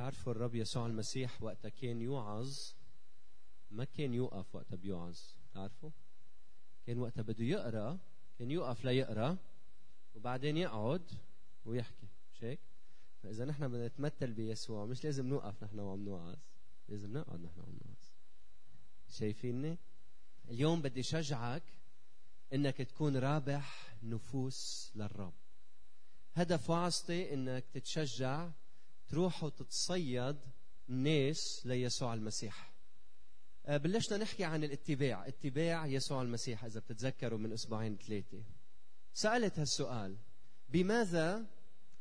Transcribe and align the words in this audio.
تعرفوا 0.00 0.32
الرب 0.32 0.54
يسوع 0.54 0.86
المسيح 0.86 1.42
وقتها 1.42 1.68
كان 1.68 2.02
يوعظ؟ 2.02 2.58
ما 3.70 3.84
كان 3.84 4.14
يوقف 4.14 4.54
وقتها 4.54 4.76
بيوعظ 4.76 5.18
تعرفوا؟ 5.54 5.90
كان 6.86 6.98
وقتها 6.98 7.22
بده 7.22 7.44
يقرأ 7.44 7.98
كان 8.38 8.50
يوقف 8.50 8.84
ليقرأ 8.84 9.36
وبعدين 10.14 10.56
يقعد 10.56 11.10
ويحكي 11.64 12.08
مش 12.32 12.44
هيك؟ 12.44 12.60
فإذا 13.22 13.44
نحن 13.44 13.68
بدنا 13.68 13.86
نتمثل 13.86 14.32
بيسوع 14.32 14.86
مش 14.86 15.04
لازم 15.04 15.26
نوقف 15.26 15.64
نحن 15.64 15.78
وعم 15.78 16.04
نوعظ 16.04 16.38
لازم 16.88 17.12
نقعد 17.12 17.40
نحن 17.40 17.60
وعم 17.60 17.78
نوعظ. 17.84 18.02
شايفيني؟ 19.08 19.78
اليوم 20.48 20.82
بدي 20.82 21.02
شجعك 21.02 21.62
إنك 22.52 22.76
تكون 22.76 23.16
رابح 23.16 23.96
نفوس 24.02 24.92
للرب. 24.94 25.34
هدف 26.34 26.70
وعظتي 26.70 27.34
إنك 27.34 27.64
تتشجع 27.74 28.50
تروح 29.10 29.44
وتتصيد 29.44 30.36
ناس 30.88 31.62
ليسوع 31.64 32.14
المسيح. 32.14 32.72
آه، 33.66 33.76
بلشنا 33.76 34.18
نحكي 34.18 34.44
عن 34.44 34.64
الاتباع 34.64 35.28
اتباع 35.28 35.86
يسوع 35.86 36.22
المسيح 36.22 36.64
إذا 36.64 36.80
بتتذكروا 36.80 37.38
من 37.38 37.52
أسبوعين 37.52 37.96
ثلاثة. 37.96 38.42
سألت 39.12 39.58
هالسؤال 39.58 40.16
بماذا 40.68 41.46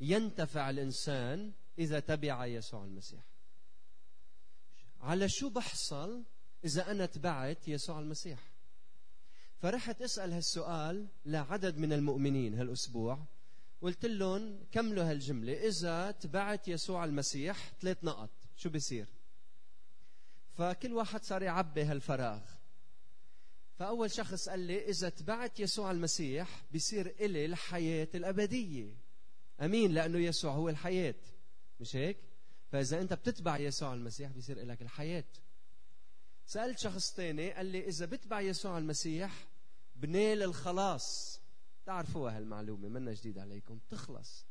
ينتفع 0.02 0.70
الإنسان 0.70 1.52
إذا 1.80 2.00
تبع 2.00 2.46
يسوع 2.46 2.84
المسيح؟ 2.84 3.24
على 5.02 5.30
شو 5.30 5.50
بحصل 5.50 6.24
إذا 6.66 6.92
أنا 6.92 7.06
تبعت 7.06 7.68
يسوع 7.68 8.00
المسيح؟ 8.00 8.40
فرحت 9.58 10.02
أسأل 10.02 10.34
هالسؤال 10.34 11.08
لعدد 11.26 11.78
من 11.78 11.94
المؤمنين 11.94 12.54
هالأسبوع 12.54 13.26
قلت 13.82 14.06
لهم 14.06 14.66
كملوا 14.72 15.04
هالجملة. 15.12 15.54
إذا 15.54 16.12
تبعت 16.12 16.68
يسوع 16.68 17.06
المسيح 17.06 17.74
ثلاث 17.82 18.04
نقط 18.04 18.30
شو 18.56 18.70
بصير 18.70 19.08
فكل 20.54 20.94
واحد 20.94 21.24
صار 21.24 21.44
يعبي 21.44 21.84
هالفراغ. 21.84 22.42
فأول 23.80 24.12
شخص 24.12 24.50
قال 24.50 24.60
لي 24.60 24.90
إذا 24.90 25.10
تبعت 25.10 25.60
يسوع 25.60 25.92
المسيح 25.92 26.66
بصير 26.76 27.16
إلي 27.20 27.46
الحياة 27.46 28.08
الأبدية. 28.16 28.96
أمين 29.62 29.92
لأنه 29.92 30.18
يسوع 30.20 30.52
هو 30.52 30.70
الحياة. 30.70 31.16
مش 31.80 31.96
هيك؟ 31.96 32.18
فإذا 32.72 33.02
أنت 33.02 33.14
بتتبع 33.14 33.58
يسوع 33.58 33.94
المسيح 33.94 34.32
بصير 34.32 34.66
لك 34.66 34.82
الحياة. 34.82 35.26
سألت 36.46 36.80
شخص 36.80 37.14
تاني 37.14 37.52
قال 37.52 37.66
لي 37.66 37.88
إذا 37.88 38.06
بتبع 38.06 38.42
يسوع 38.42 38.78
المسيح 38.78 39.48
بنال 39.96 40.44
الخلاص. 40.44 41.39
تعرفوها 41.90 42.38
هالمعلومة 42.38 42.90
منا 42.90 43.14
جديد 43.14 43.38
عليكم. 43.38 43.80
تخلص. 43.90 44.46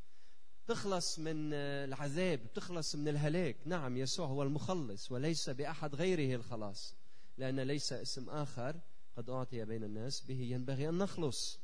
تخلص 0.67 1.19
من 1.19 1.53
العذاب 1.53 2.53
تخلص 2.53 2.95
من 2.95 3.07
الهلاك. 3.07 3.57
نعم 3.65 3.97
يسوع 3.97 4.27
هو 4.27 4.43
المخلص 4.43 5.11
وليس 5.11 5.49
بأحد 5.49 5.95
غيره 5.95 6.35
الخلاص 6.35 6.95
لأن 7.37 7.59
ليس 7.59 7.93
اسم 7.93 8.29
آخر 8.29 8.79
قد 9.17 9.29
أعطي 9.29 9.65
بين 9.65 9.83
الناس 9.83 10.21
به 10.21 10.41
ينبغي 10.41 10.89
أن 10.89 10.97
نخلص. 10.97 11.59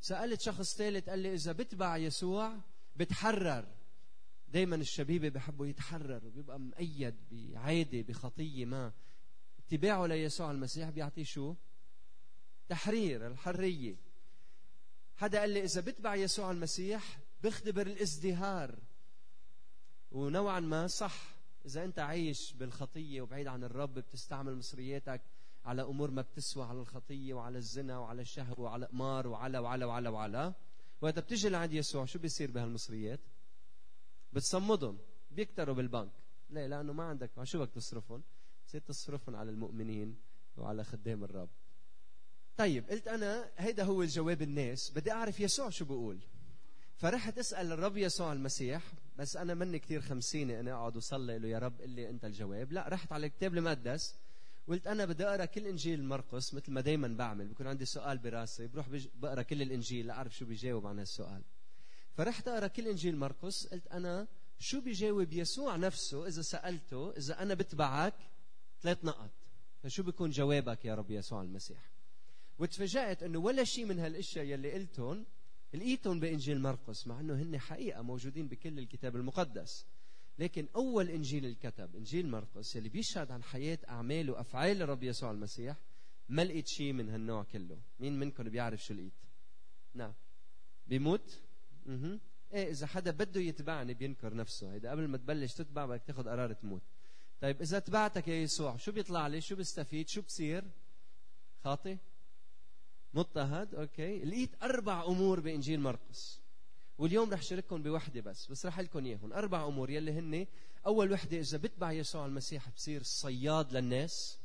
سألت 0.00 0.40
شخص 0.40 0.76
ثالث 0.76 1.08
قال 1.08 1.18
لي 1.18 1.34
إذا 1.34 1.52
بتبع 1.52 1.96
يسوع 1.96 2.56
بتحرر. 2.96 3.64
دايما 4.48 4.76
الشبيبة 4.76 5.28
بحبوا 5.28 5.66
يتحرر 5.66 6.26
وبيبقى 6.26 6.60
مقيد 6.60 7.14
بعادة 7.30 8.02
بخطية 8.02 8.64
ما. 8.64 8.92
اتباعه 9.58 10.06
ليسوع 10.06 10.50
المسيح 10.50 10.90
بيعطيه 10.90 11.24
شو؟ 11.24 11.54
تحرير 12.68 13.26
الحرية. 13.26 14.09
حدا 15.20 15.40
قال 15.40 15.50
لي 15.50 15.64
إذا 15.64 15.80
بتبع 15.80 16.14
يسوع 16.14 16.50
المسيح 16.50 17.18
بيختبر 17.42 17.86
الازدهار 17.86 18.78
ونوعا 20.12 20.60
ما 20.60 20.86
صح 20.86 21.36
إذا 21.66 21.84
أنت 21.84 21.98
عايش 21.98 22.52
بالخطية 22.52 23.20
وبعيد 23.20 23.46
عن 23.46 23.64
الرب 23.64 23.94
بتستعمل 23.94 24.56
مصرياتك 24.56 25.20
على 25.64 25.82
أمور 25.82 26.10
ما 26.10 26.22
بتسوى 26.22 26.64
على 26.64 26.80
الخطية 26.80 27.34
وعلى 27.34 27.58
الزنا 27.58 27.98
وعلى 27.98 28.22
الشهوة 28.22 28.60
وعلى 28.60 28.86
قمار 28.86 29.26
وعلى 29.26 29.58
وعلى 29.58 29.84
وعلى 29.84 30.08
وعلى 30.08 30.54
وقت 31.00 31.18
بتجي 31.18 31.48
لعند 31.48 31.72
يسوع 31.72 32.04
شو 32.04 32.18
بيصير 32.18 32.50
بهالمصريات؟ 32.50 33.20
بتصمدهم 34.32 34.98
بيكتروا 35.30 35.74
بالبنك 35.74 36.12
ليه؟ 36.50 36.66
لأنه 36.66 36.92
ما 36.92 37.04
عندك 37.04 37.30
شو 37.42 37.58
بدك 37.58 37.72
تصرفهم؟ 37.72 38.22
بتصير 38.62 38.80
تصرفهم 38.80 39.36
على 39.36 39.50
المؤمنين 39.50 40.18
وعلى 40.56 40.84
خدام 40.84 41.24
الرب 41.24 41.48
طيب 42.60 42.90
قلت 42.90 43.08
أنا 43.08 43.50
هيدا 43.58 43.84
هو 43.84 44.02
الجواب 44.02 44.42
الناس 44.42 44.90
بدي 44.90 45.12
أعرف 45.12 45.40
يسوع 45.40 45.70
شو 45.70 45.84
بيقول. 45.84 46.18
فرحت 46.96 47.38
اسال 47.38 47.72
الرب 47.72 47.96
يسوع 47.96 48.32
المسيح 48.32 48.92
بس 49.18 49.36
أنا 49.36 49.54
مني 49.54 49.78
كثير 49.78 50.00
خمسيني 50.00 50.60
أنا 50.60 50.72
أقعد 50.72 50.96
وصلي 50.96 51.38
له 51.38 51.48
يا 51.48 51.58
رب 51.58 51.80
قل 51.80 51.90
لي 51.90 52.10
أنت 52.10 52.24
الجواب. 52.24 52.72
لا 52.72 52.88
رحت 52.88 53.12
على 53.12 53.26
الكتاب 53.26 53.54
المقدس 53.54 54.14
قلت 54.68 54.86
أنا 54.86 55.04
بدي 55.04 55.24
أقرأ 55.24 55.44
كل 55.44 55.66
إنجيل 55.66 56.04
مرقس 56.04 56.54
مثل 56.54 56.72
ما 56.72 56.80
دائما 56.80 57.08
بعمل 57.08 57.48
بكون 57.48 57.66
عندي 57.66 57.84
سؤال 57.84 58.18
براسي 58.18 58.66
بروح 58.66 58.88
بقرأ 59.14 59.42
كل 59.42 59.62
الإنجيل 59.62 60.06
لأعرف 60.06 60.36
شو 60.36 60.44
بيجاوب 60.44 60.86
عن 60.86 60.98
هالسؤال. 60.98 61.42
فرحت 62.16 62.48
أقرأ 62.48 62.66
كل 62.66 62.88
إنجيل 62.88 63.16
مرقس 63.16 63.66
قلت 63.66 63.86
أنا 63.86 64.28
شو 64.58 64.80
بيجاوب 64.80 65.32
يسوع 65.32 65.76
نفسه 65.76 66.26
إذا 66.26 66.42
سألته 66.42 67.10
إذا 67.16 67.42
أنا 67.42 67.54
بتبعك 67.54 68.14
ثلاث 68.82 69.04
نقط؟ 69.04 69.30
فشو 69.82 70.02
بيكون 70.02 70.30
جوابك 70.30 70.84
يا 70.84 70.94
رب 70.94 71.10
يسوع 71.10 71.42
المسيح؟ 71.42 71.99
وتفاجأت 72.60 73.22
إنه 73.22 73.38
ولا 73.38 73.64
شيء 73.64 73.84
من 73.84 73.98
هالأشياء 73.98 74.44
يلي 74.44 74.72
قلتهم 74.72 75.26
لقيتهم 75.74 76.20
بإنجيل 76.20 76.60
مرقس 76.60 77.06
مع 77.06 77.20
إنه 77.20 77.34
هن 77.34 77.58
حقيقة 77.58 78.02
موجودين 78.02 78.48
بكل 78.48 78.78
الكتاب 78.78 79.16
المقدس. 79.16 79.86
لكن 80.38 80.68
أول 80.76 81.08
إنجيل 81.08 81.46
الكتب 81.46 81.96
إنجيل 81.96 82.28
مرقس 82.28 82.76
اللي 82.76 82.88
بيشهد 82.88 83.30
عن 83.30 83.42
حياة 83.42 83.78
أعمال 83.88 84.30
وأفعال 84.30 84.82
الرب 84.82 85.02
يسوع 85.02 85.30
المسيح 85.30 85.76
ما 86.28 86.44
لقيت 86.44 86.68
شيء 86.68 86.92
من 86.92 87.08
هالنوع 87.08 87.42
كله. 87.42 87.78
مين 88.00 88.18
منكم 88.18 88.44
بيعرف 88.44 88.84
شو 88.84 88.94
لقيت؟ 88.94 89.12
نعم. 89.94 90.12
بيموت؟ 90.86 91.40
أها 91.88 92.18
إيه 92.52 92.70
إذا 92.70 92.86
حدا 92.86 93.10
بده 93.10 93.40
يتبعني 93.40 93.94
بينكر 93.94 94.34
نفسه. 94.34 94.72
هيدا 94.72 94.90
قبل 94.90 95.08
ما 95.08 95.18
تبلش 95.18 95.54
تتبع 95.54 95.86
بدك 95.86 96.02
تاخذ 96.06 96.28
قرار 96.28 96.52
تموت. 96.52 96.82
طيب 97.40 97.62
إذا 97.62 97.78
تبعتك 97.78 98.28
يا 98.28 98.34
يسوع 98.34 98.76
شو 98.76 98.92
بيطلع 98.92 99.26
لي؟ 99.26 99.40
شو 99.40 99.56
بستفيد؟ 99.56 100.08
شو 100.08 100.22
بصير؟ 100.22 100.64
خاطي 101.64 101.98
مضطهد 103.14 103.74
أوكي. 103.74 104.24
لقيت 104.24 104.50
أربع 104.62 105.04
أمور 105.04 105.40
بإنجيل 105.40 105.80
مرقس. 105.80 106.40
واليوم 106.98 107.30
رح 107.30 107.42
شارككم 107.42 107.82
بوحدة 107.82 108.20
بس 108.20 108.46
بس 108.46 108.66
رح 108.66 108.80
لكم 108.80 109.04
اياهم 109.04 109.32
أربع 109.32 109.66
أمور 109.66 109.90
يلي 109.90 110.12
هن 110.12 110.46
أول 110.86 111.12
وحدة 111.12 111.38
إذا 111.38 111.58
بتبع 111.58 111.92
يسوع 111.92 112.26
المسيح 112.26 112.68
بصير 112.68 113.02
صياد 113.02 113.72
للناس. 113.72 114.38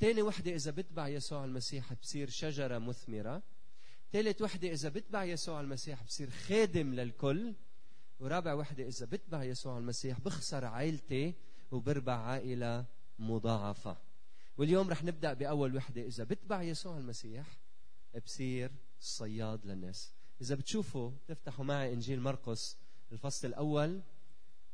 ثاني 0.00 0.22
وحدة 0.22 0.54
إذا 0.54 0.70
بتبع 0.70 1.08
يسوع 1.08 1.44
المسيح 1.44 1.92
بصير 1.92 2.30
شجرة 2.30 2.78
مثمرة. 2.78 3.42
ثالث 4.12 4.42
وحدة 4.42 4.72
إذا 4.72 4.88
بتبع 4.88 5.24
يسوع 5.24 5.60
المسيح 5.60 6.02
بصير 6.02 6.30
خادم 6.30 6.94
للكل. 6.94 7.54
ورابع 8.20 8.54
وحدة 8.54 8.88
إذا 8.88 9.06
بتبع 9.06 9.44
يسوع 9.44 9.78
المسيح 9.78 10.20
بخسر 10.20 10.64
عائلتي 10.64 11.34
وبربع 11.70 12.16
عائلة 12.16 12.84
مضاعفة. 13.18 13.96
واليوم 14.58 14.90
رح 14.90 15.04
نبدأ 15.04 15.32
بأول 15.32 15.76
وحدة 15.76 16.02
إذا 16.02 16.24
بتبع 16.24 16.62
يسوع 16.62 16.98
المسيح 16.98 17.63
بصير 18.18 18.70
صياد 19.00 19.66
للناس. 19.66 20.12
إذا 20.40 20.54
بتشوفوا 20.54 21.10
تفتحوا 21.28 21.64
معي 21.64 21.92
إنجيل 21.92 22.20
مرقس 22.20 22.78
الفصل 23.12 23.48
الأول 23.48 24.02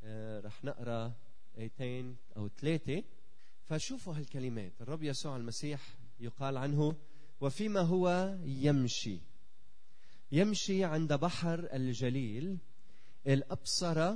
آه، 0.04 0.40
رح 0.40 0.64
نقرأ 0.64 1.12
آيتين 1.58 2.16
أو 2.36 2.48
ثلاثة. 2.48 3.02
فشوفوا 3.64 4.14
هالكلمات. 4.14 4.72
الرب 4.80 5.02
يسوع 5.02 5.36
المسيح 5.36 5.98
يقال 6.20 6.56
عنه 6.56 6.96
وفيما 7.40 7.80
هو 7.80 8.36
يمشي. 8.44 9.20
يمشي 10.32 10.84
عند 10.84 11.12
بحر 11.12 11.68
الجليل 11.72 12.58
الأبصر. 13.26 14.14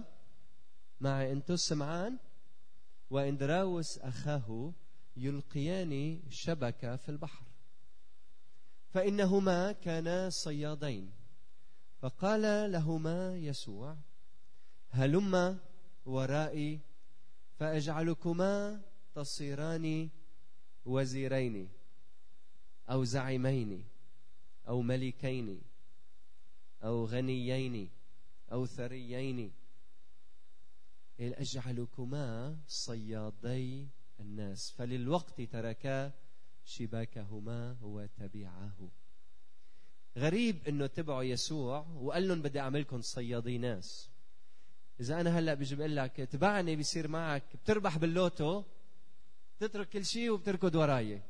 مع 1.01 1.31
أنتو 1.31 1.57
سمعان؟ 1.57 2.19
وإندراوس 3.11 3.99
أخاه 3.99 4.73
يلقيان 5.17 6.23
شبكة 6.31 6.97
في 6.97 7.09
البحر. 7.09 7.54
فإنهما 8.95 9.73
كانا 9.73 10.31
صيادين. 10.31 11.13
فقال 11.99 12.73
لهما 12.73 13.37
يسوع 13.37 13.97
هلما 14.91 15.59
ورائي 16.07 16.81
فأجعلكما 17.59 18.83
تصيران 19.15 20.11
وزيرين 20.85 21.69
أو 22.91 23.05
زعيمين 23.05 23.85
أو 24.69 24.83
ملكين 24.83 25.63
أو 26.85 27.05
غنيين 27.05 27.91
أو 28.53 28.67
ثريين. 28.67 29.53
أجعلكما 31.21 32.59
صيادي 32.69 33.89
الناس. 34.21 34.71
فللوقت 34.77 35.41
تركا 35.41 36.13
شباكهما 36.65 37.77
وتبعه. 37.83 38.91
غريب 40.19 40.69
إنه 40.69 40.87
تبعوا 40.87 41.23
يسوع 41.23 41.79
وقال 41.79 42.29
لهم 42.29 42.43
بدي 42.43 42.61
اعملكم 42.61 43.01
صيادي 43.01 43.59
ناس. 43.59 44.11
إذا 45.01 45.21
أنا 45.21 45.39
هلأ 45.39 45.55
بيجي 45.55 45.77
بقول 45.77 45.97
لك 45.97 46.17
تبعني 46.17 46.77
بيصير 46.77 47.09
معك 47.09 47.57
بتربح 47.57 47.99
باللوتو 47.99 48.65
تترك 49.59 49.89
كل 49.89 50.05
شيء 50.05 50.31
وبتركض 50.31 50.75
وراي. 50.75 51.23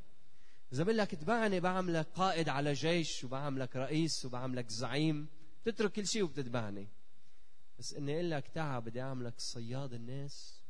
إذا 0.73 0.83
بقول 0.83 0.97
لك 0.99 1.15
تبعني 1.15 1.61
بعملك 1.61 2.07
قائد 2.15 2.49
على 2.49 2.73
جيش 2.73 3.25
وبعملك 3.25 3.77
رئيس 3.77 4.25
وبعملك 4.25 4.69
زعيم 4.69 5.29
تترك 5.65 5.93
كل 5.93 6.07
شيء 6.07 6.23
وبتتبعني. 6.23 6.89
بس 7.79 7.95
إني 7.95 8.15
أقول 8.15 8.31
لك 8.31 8.49
تعا 8.49 8.79
بدي 8.79 9.01
أعملك 9.01 9.41
صياد 9.41 9.93
الناس. 9.93 10.61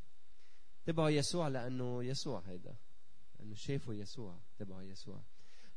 تبعوا 0.85 1.11
يسوع 1.11 1.49
لأنه 1.49 2.05
يسوع 2.05 2.43
هيدا. 2.47 2.77
لأنه 3.45 3.55
شافوا 3.55 3.95
يسوع 3.95 4.39
تبعوا 4.59 4.83
يسوع. 4.83 5.23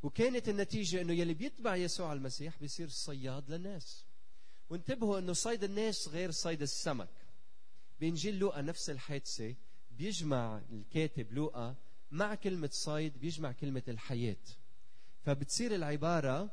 وكانت 0.04 0.50
النتيجة 0.50 1.02
إنه 1.02 1.14
يلي 1.14 1.34
بيتبع 1.34 1.76
يسوع 1.76 2.14
المسيح 2.14 2.58
بيصير 2.60 2.90
صياد 2.90 3.52
للناس. 3.52 4.06
وانتبهوا 4.70 5.20
إنه 5.20 5.34
صيد 5.34 5.64
الناس 5.64 6.08
غير 6.08 6.32
صيد 6.32 6.62
السمك. 6.62 7.10
بانجيل 8.00 8.40
لوقا 8.40 8.62
نفس 8.62 8.90
الحادثة 8.90 9.56
بيجمع 9.92 10.62
الكاتب 10.72 11.34
لوقا 11.34 11.76
مع 12.12 12.36
كلمة 12.36 12.70
صيد 12.72 13.18
بيجمع 13.18 13.52
كلمة 13.52 13.84
الحياة. 13.88 14.46
فبتصير 15.22 15.76
العبارة 15.76 16.52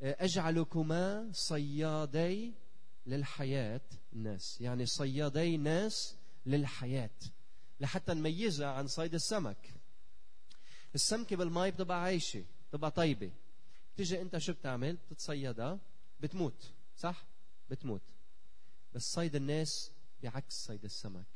أجعلكما 0.00 1.30
صيادي 1.32 2.52
للحياة 3.06 3.80
الناس. 4.12 4.60
يعني 4.60 4.86
صيادي 4.86 5.56
ناس 5.56 6.16
للحياة. 6.46 7.10
لحتى 7.80 8.14
نميزها 8.14 8.68
عن 8.68 8.86
صيد 8.86 9.14
السمك. 9.14 9.81
السمكة 10.94 11.36
بالماء 11.36 11.70
بتبقى 11.70 12.02
عايشة 12.02 12.44
بتبقى 12.68 12.90
طيبة. 12.90 13.30
تيجي 13.96 14.22
انت 14.22 14.38
شو 14.38 14.52
بتعمل؟ 14.52 14.98
بتتصيدها 15.10 15.78
بتموت 16.20 16.72
صح؟ 16.96 17.26
بتموت. 17.70 18.02
بس 18.94 19.02
صيد 19.02 19.36
الناس 19.36 19.90
بعكس 20.22 20.54
صيد 20.54 20.84
السمك. 20.84 21.26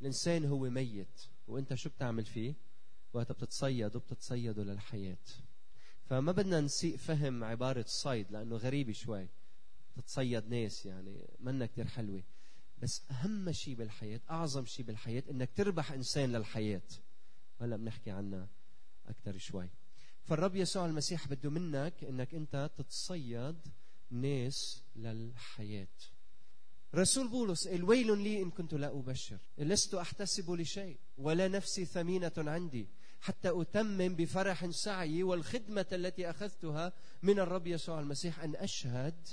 الإنسان 0.00 0.44
هو 0.44 0.70
ميت 0.70 1.20
وأنت 1.48 1.74
شو 1.74 1.90
بتعمل 1.90 2.24
فيه؟ 2.24 2.54
وقت 3.12 3.32
بتتصيد 3.32 3.96
وبتتصيده 3.96 4.62
للحياة. 4.62 5.18
فما 6.04 6.32
بدنا 6.32 6.60
نسيء 6.60 6.96
فهم 6.96 7.44
عبارة 7.44 7.84
صيد 7.88 8.32
لأنه 8.32 8.56
غريبة 8.56 8.92
شوي. 8.92 9.28
تتصيد 9.96 10.48
ناس 10.48 10.86
يعني 10.86 11.28
منا 11.40 11.66
كتير 11.66 11.86
حلوة. 11.86 12.22
بس 12.82 13.02
أهم 13.10 13.52
شيء 13.52 13.74
بالحياة 13.74 14.20
أعظم 14.30 14.64
شيء 14.64 14.86
بالحياة 14.86 15.22
إنك 15.30 15.50
تربح 15.56 15.92
إنسان 15.92 16.32
للحياة. 16.32 16.82
هلا 17.60 17.76
بنحكي 17.76 18.10
عنها. 18.10 18.48
أكثر 19.10 19.38
شوي. 19.38 19.70
فالرب 20.22 20.56
يسوع 20.56 20.86
المسيح 20.86 21.28
بده 21.28 21.50
منك 21.50 22.04
إنك 22.04 22.34
أنت 22.34 22.70
تتصيد 22.76 23.58
ناس 24.10 24.82
للحياة. 24.96 25.88
رسول 26.94 27.28
بولس 27.28 27.66
الويل 27.66 28.18
لي 28.18 28.42
إن 28.42 28.50
كنت 28.50 28.74
لا 28.74 28.98
أبشر. 28.98 29.38
لست 29.58 29.94
أحتسب 29.94 30.50
لشيء 30.50 30.98
ولا 31.18 31.48
نفسي 31.48 31.84
ثمينة 31.84 32.32
عندي. 32.38 32.88
حتى 33.20 33.50
أتمم 33.60 34.16
بفرح 34.16 34.70
سعي 34.70 35.22
والخدمة 35.22 35.86
التي 35.92 36.30
أخذتها 36.30 36.92
من 37.22 37.38
الرب 37.40 37.66
يسوع 37.66 38.00
المسيح 38.00 38.40
أن 38.40 38.56
أشهد 38.56 39.28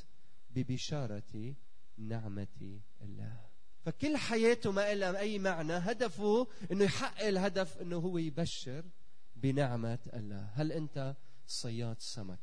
ببشارة 0.49 1.55
نعمة 1.97 2.79
الله. 3.01 3.47
فكل 3.85 4.17
حياته 4.17 4.71
ما 4.71 4.93
لها 4.93 5.19
أي 5.19 5.39
معنى 5.39 5.73
هدفه 5.73 6.47
أنه 6.71 6.83
يحقق 6.83 7.27
الهدف 7.27 7.77
أنه 7.77 7.97
هو 7.97 8.17
يبشر. 8.17 8.85
بنعمة 9.41 9.99
الله. 10.13 10.51
هل 10.53 10.71
أنت 10.71 11.15
صياد 11.47 11.95
سمك؟ 11.99 12.39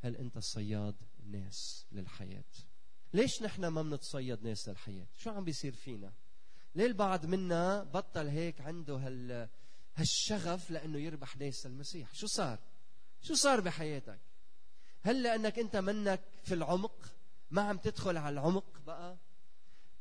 هل 0.00 0.16
أنت 0.16 0.38
صياد 0.38 0.94
ناس 1.24 1.86
للحياة؟ 1.92 2.44
ليش 3.12 3.42
نحن 3.42 3.66
ما 3.66 3.82
بنتصيد 3.82 4.42
ناس 4.42 4.68
للحياة؟ 4.68 5.06
شو 5.16 5.30
عم 5.30 5.44
بيصير 5.44 5.72
فينا؟ 5.72 6.12
ليه 6.74 6.86
البعض 6.86 7.26
منا 7.26 7.84
بطل 7.84 8.26
هيك 8.26 8.60
عنده 8.60 8.96
هال 8.96 9.48
هالشغف 9.96 10.70
لأنه 10.70 10.98
يربح 10.98 11.36
ناس 11.36 11.66
المسيح 11.66 12.14
شو 12.14 12.26
صار؟ 12.26 12.58
شو 13.20 13.34
صار 13.34 13.60
بحياتك؟ 13.60 14.20
هل 15.02 15.22
لأنك 15.22 15.58
أنت 15.58 15.76
منك 15.76 16.20
في 16.44 16.54
العمق؟ 16.54 17.12
ما 17.50 17.62
عم 17.62 17.78
تدخل 17.78 18.16
على 18.16 18.32
العمق 18.32 18.80
بقى؟ 18.86 19.16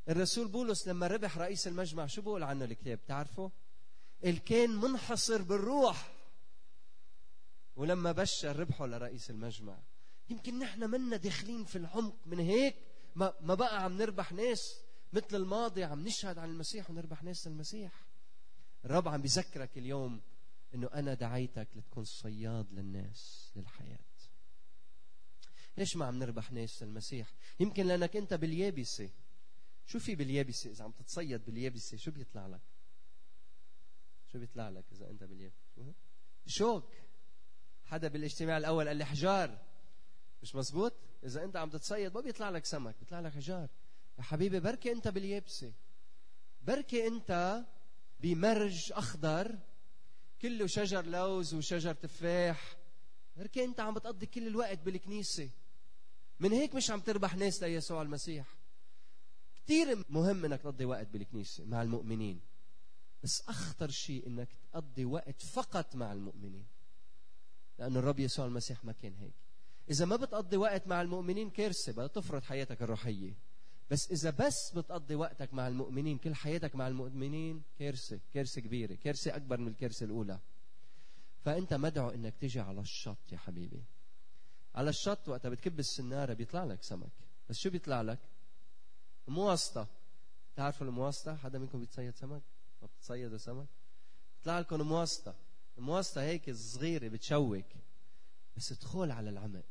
الرسول 0.09 0.47
بولس 0.47 0.87
لما 0.87 1.07
ربح 1.07 1.37
رئيس 1.37 1.67
المجمع 1.67 2.05
شو 2.07 2.21
بقول 2.21 2.43
عنه 2.43 2.65
الكتاب؟ 2.65 2.99
تعرفوا 3.05 3.49
الكان 4.25 4.69
منحصر 4.69 5.41
بالروح. 5.41 6.16
ولما 7.77 8.11
بشر 8.11 8.59
ربحه 8.59 8.85
لرئيس 8.87 9.29
المجمع. 9.29 9.79
يمكن 10.29 10.59
نحن 10.59 10.89
منا 10.89 11.17
داخلين 11.17 11.65
في 11.65 11.75
العمق 11.75 12.15
من 12.25 12.39
هيك 12.39 12.75
ما 13.15 13.33
ما 13.41 13.55
بقى 13.55 13.83
عم 13.83 13.97
نربح 13.97 14.31
ناس 14.33 14.59
مثل 15.13 15.35
الماضي 15.35 15.83
عم 15.83 16.07
نشهد 16.07 16.37
عن 16.37 16.49
المسيح 16.49 16.89
ونربح 16.89 17.23
ناس 17.23 17.47
للمسيح. 17.47 18.05
الرب 18.85 19.07
عم 19.07 19.21
بذكرك 19.21 19.77
اليوم 19.77 20.21
إنه 20.75 20.87
أنا 20.93 21.13
دعيتك 21.13 21.67
لتكون 21.75 22.03
صياد 22.03 22.73
للناس 22.73 23.51
للحياة. 23.55 23.99
ليش 25.77 25.95
ما 25.95 26.05
عم 26.05 26.19
نربح 26.19 26.51
ناس 26.51 26.83
للمسيح؟ 26.83 27.33
يمكن 27.59 27.85
لأنك 27.85 28.15
أنت 28.15 28.33
باليابسة. 28.33 29.09
شو 29.85 29.99
في 29.99 30.15
باليابسة؟ 30.15 30.69
إذا 30.71 30.83
عم 30.83 30.91
تتصيد 30.91 31.45
باليابسة 31.45 31.97
شو 31.97 32.11
بيطلع 32.11 32.47
لك؟ 32.47 32.61
شو 34.31 34.39
بيطلع 34.39 34.69
لك 34.69 34.85
إذا 34.91 35.09
أنت 35.09 35.23
باليابسة؟ 35.23 35.93
شوك. 36.45 36.93
حدا 37.87 38.07
بالاجتماع 38.07 38.57
الأول 38.57 38.87
قال 38.87 38.97
لي 38.97 39.05
حجار. 39.05 39.57
مش 40.41 40.55
مزبوط 40.55 40.93
إذا 41.23 41.43
أنت 41.43 41.55
عم 41.55 41.69
تتصيد 41.69 42.13
ما 42.13 42.21
بيطلع 42.21 42.49
لك 42.49 42.65
سمك 42.65 42.95
بيطلع 42.99 43.19
لك 43.19 43.33
حجار. 43.33 43.69
يا 44.17 44.23
حبيبي 44.23 44.59
بركي 44.59 44.91
أنت 44.91 45.07
باليابسه 45.07 45.73
بركي 46.61 47.07
أنت 47.07 47.63
بمرج 48.19 48.91
أخضر 48.91 49.59
كله 50.41 50.67
شجر 50.67 51.05
لوز 51.05 51.53
وشجر 51.53 51.93
تفاح. 51.93 52.77
بركي 53.37 53.63
أنت 53.63 53.79
عم 53.79 53.93
بتقضي 53.93 54.25
كل 54.25 54.47
الوقت 54.47 54.79
بالكنيسة. 54.79 55.49
من 56.39 56.51
هيك 56.51 56.75
مش 56.75 56.91
عم 56.91 56.99
تربح 56.99 57.35
ناس 57.35 57.63
ليسوع 57.63 58.01
المسيح. 58.01 58.47
كثير 59.55 60.05
مهم 60.09 60.45
إنك 60.45 60.61
تقضي 60.61 60.85
وقت 60.85 61.07
بالكنيسة 61.07 61.65
مع 61.65 61.81
المؤمنين. 61.81 62.41
بس 63.23 63.41
أخطر 63.47 63.89
شيء 63.89 64.27
إنك 64.27 64.49
تقضي 64.53 65.05
وقت 65.05 65.41
فقط 65.41 65.95
مع 65.95 66.13
المؤمنين. 66.13 66.65
لأن 67.79 67.97
الرب 67.97 68.19
يسوع 68.19 68.45
المسيح 68.45 68.85
ما 68.85 68.91
كان 68.91 69.13
هيك. 69.15 69.33
إذا 69.89 70.05
ما 70.05 70.15
بتقضي 70.15 70.57
وقت 70.57 70.87
مع 70.87 71.01
المؤمنين 71.01 71.49
كارثة 71.49 71.91
بدها 71.91 72.07
تفرض 72.07 72.43
حياتك 72.43 72.81
الروحية. 72.81 73.33
بس 73.91 74.11
إذا 74.11 74.29
بس 74.29 74.71
بتقضي 74.75 75.15
وقتك 75.15 75.53
مع 75.53 75.67
المؤمنين 75.67 76.17
كل 76.17 76.35
حياتك 76.35 76.75
مع 76.75 76.87
المؤمنين 76.87 77.63
كارثة 77.79 78.19
كارثة 78.33 78.61
كبيرة 78.61 78.95
كارثة 78.95 79.35
أكبر 79.35 79.57
من 79.57 79.67
الكارثة 79.67 80.05
الأولى. 80.05 80.39
فأنت 81.45 81.73
مدعو 81.73 82.09
إنك 82.09 82.35
تيجي 82.37 82.59
على 82.59 82.81
الشط 82.81 83.31
يا 83.31 83.37
حبيبي. 83.37 83.83
على 84.75 84.89
الشط 84.89 85.29
وقتها 85.29 85.49
بتكب 85.49 85.79
السنارة 85.79 86.33
بيطلع 86.33 86.63
لك 86.63 86.83
سمك. 86.83 87.11
بس 87.49 87.55
شو 87.57 87.69
بيطلع 87.69 88.01
لك؟ 88.01 88.19
مواسطة. 89.27 89.87
تعرفوا 90.55 90.87
المواسطة؟ 90.87 91.35
حدا 91.35 91.59
منكم 91.59 91.79
بيتصيد 91.79 92.15
سمك؟ 92.15 92.41
ما 92.81 92.87
بتصيدوا 92.87 93.37
سمك؟ 93.37 93.67
بيطلع 94.37 94.59
لكم 94.59 94.81
مواسطة. 94.81 95.35
المواسطة 95.77 96.21
هيك 96.21 96.51
صغيرة 96.51 97.07
بتشوك 97.07 97.65
بس 98.57 98.71
ادخل 98.71 99.11
على 99.11 99.29
العمق. 99.29 99.65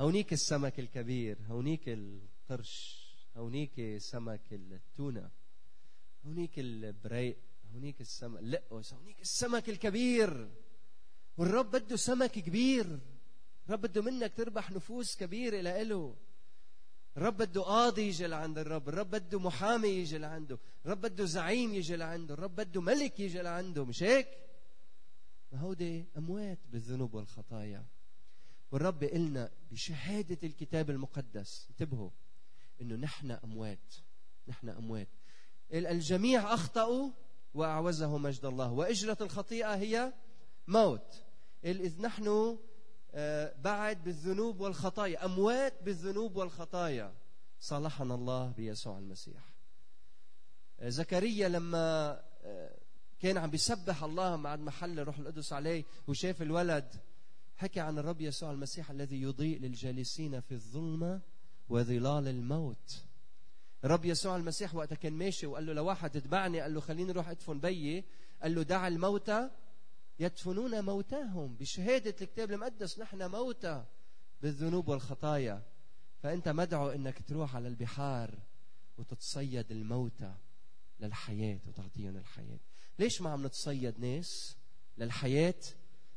هونيك 0.00 0.32
السمك 0.32 0.80
الكبير 0.80 1.38
هونيك 1.48 1.88
القرش 1.88 3.04
هونيك 3.36 3.98
سمك 3.98 4.52
التونة 4.52 5.30
هونيك 6.26 6.58
البريق 6.58 7.36
هونيك 7.74 8.00
السمك 8.00 8.40
اللقوس 8.40 8.92
هونيك 8.92 9.20
السمك 9.20 9.68
الكبير. 9.68 10.50
والرب 11.36 11.70
بده 11.70 11.96
سمك 11.96 12.30
كبير. 12.30 13.00
الرب 13.66 13.80
بده 13.80 14.02
منك 14.02 14.32
تربح 14.36 14.70
نفوس 14.70 15.16
كبيرة 15.16 15.60
لإله. 15.60 16.16
الرب 17.16 17.36
بده 17.36 17.62
قاضي 17.62 18.02
يجي 18.02 18.26
لعند 18.26 18.58
الرب. 18.58 18.88
الرب 18.88 19.10
بده 19.10 19.38
محامي 19.38 19.88
يجي 19.88 20.18
لعنده. 20.18 20.58
الرب 20.84 21.00
بده 21.00 21.24
زعيم 21.24 21.74
يجي 21.74 21.96
لعنده. 21.96 22.34
الرب 22.34 22.56
بده 22.56 22.80
ملك 22.80 23.20
يجي 23.20 23.42
لعنده. 23.42 23.84
مش 23.84 24.02
هيك؟ 24.02 24.28
هودي 25.54 26.06
أموات 26.16 26.58
بالذنوب 26.72 27.14
والخطايا. 27.14 27.84
والرب 28.70 29.04
قلنا 29.04 29.50
بشهادة 29.70 30.38
الكتاب 30.42 30.90
المقدس 30.90 31.66
انتبهوا 31.70 32.10
إنه 32.80 32.96
نحن 32.96 33.30
أموات 33.30 33.94
نحن 34.48 34.68
أموات. 34.68 35.08
الجميع 35.72 36.54
أخطأوا 36.54 37.10
واعوزه 37.54 38.18
مجد 38.18 38.44
الله. 38.44 38.72
وإجرة 38.72 39.18
الخطيئة 39.20 39.74
هي 39.74 40.12
موت. 40.66 41.24
إذ 41.64 42.02
نحن 42.02 42.58
آه، 43.16 43.54
بعد 43.58 44.04
بالذنوب 44.04 44.60
والخطايا 44.60 45.24
أموات 45.24 45.82
بالذنوب 45.82 46.36
والخطايا. 46.36 47.14
صالحنا 47.60 48.14
الله 48.14 48.52
بيسوع 48.52 48.98
المسيح. 48.98 49.54
آه، 50.80 50.88
زكريا 50.88 51.48
لما 51.48 52.22
آه، 52.42 52.78
كان 53.24 53.38
عم 53.38 53.50
بيسبح 53.50 54.04
الله 54.04 54.36
مع 54.36 54.56
محل 54.56 54.98
روح 54.98 55.18
القدس 55.18 55.52
عليه 55.52 55.84
وشاف 56.08 56.42
الولد. 56.42 56.94
حكى 57.56 57.80
عن 57.80 57.98
الرب 57.98 58.20
يسوع 58.20 58.50
المسيح 58.50 58.90
الذي 58.90 59.22
يضيء 59.22 59.60
للجالسين 59.60 60.40
في 60.40 60.52
الظلمة 60.52 61.20
وظلال 61.68 62.28
الموت. 62.28 63.04
الرب 63.84 64.04
يسوع 64.04 64.36
المسيح 64.36 64.74
وقتها 64.74 64.96
كان 64.96 65.12
ماشي 65.12 65.46
وقال 65.46 65.66
له 65.66 65.72
لواحد 65.72 66.16
اتبعني. 66.16 66.60
قال 66.60 66.74
له 66.74 66.80
خليني 66.80 67.10
أروح 67.10 67.28
أدفن 67.28 67.60
بيي. 67.60 68.04
قال 68.42 68.54
له 68.54 68.62
دع 68.62 68.88
الموتى 68.88 69.50
يدفنون 70.18 70.84
موتاهم. 70.84 71.56
بشهادة 71.56 72.14
الكتاب 72.20 72.50
المقدس 72.52 72.98
نحن 72.98 73.30
موتى 73.30 73.84
بالذنوب 74.42 74.88
والخطايا. 74.88 75.62
فأنت 76.22 76.48
مدعو 76.48 76.90
أنك 76.90 77.22
تروح 77.28 77.56
على 77.56 77.68
البحار 77.68 78.38
وتتصيد 78.98 79.72
الموتى 79.72 80.34
للحياة 81.00 81.60
وتعطيهم 81.66 82.16
الحياة. 82.16 82.73
ليش 82.98 83.20
ما 83.20 83.30
عم 83.30 83.46
نتصيد 83.46 84.00
ناس 84.00 84.56
للحياة؟ 84.98 85.60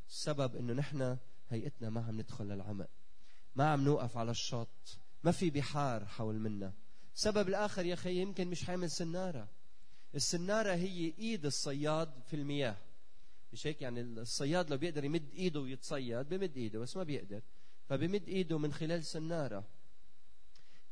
السبب 0.10 0.56
أنه 0.56 0.74
نحن 0.74 1.18
هيئتنا 1.50 1.90
ما 1.90 2.02
عم 2.06 2.20
ندخل 2.22 2.46
للعمق 2.46 2.90
ما 3.56 3.66
عم 3.66 3.84
نوقف 3.84 4.18
على 4.18 4.32
الشط. 4.32 5.00
ما 5.24 5.32
في 5.32 5.50
بحار 5.50 6.06
حول 6.06 6.40
منا. 6.40 6.74
السبب 7.16 7.48
الآخر 7.48 7.86
يا 7.86 7.94
أخي 7.94 8.22
يمكن 8.22 8.48
مش 8.48 8.64
حامل 8.64 8.92
سنارة. 8.92 9.48
السنارة 10.16 10.76
هي 10.76 11.14
إيد 11.20 11.46
الصياد 11.46 12.24
في 12.28 12.36
المياه. 12.36 12.78
مش 13.54 13.68
هيك؟ 13.68 13.82
يعني 13.82 14.02
الصياد 14.02 14.70
لو 14.70 14.78
بيقدر 14.78 15.04
يمد 15.04 15.34
إيده 15.34 15.60
ويتصيد 15.60 16.30
بمد 16.30 16.58
إيده 16.58 16.80
بس 16.80 16.98
ما 16.98 17.04
بيقدر. 17.04 17.42
فبمد 17.90 18.28
إيده 18.28 18.58
من 18.58 18.74
خلال 18.74 19.06
سنارة. 19.06 19.68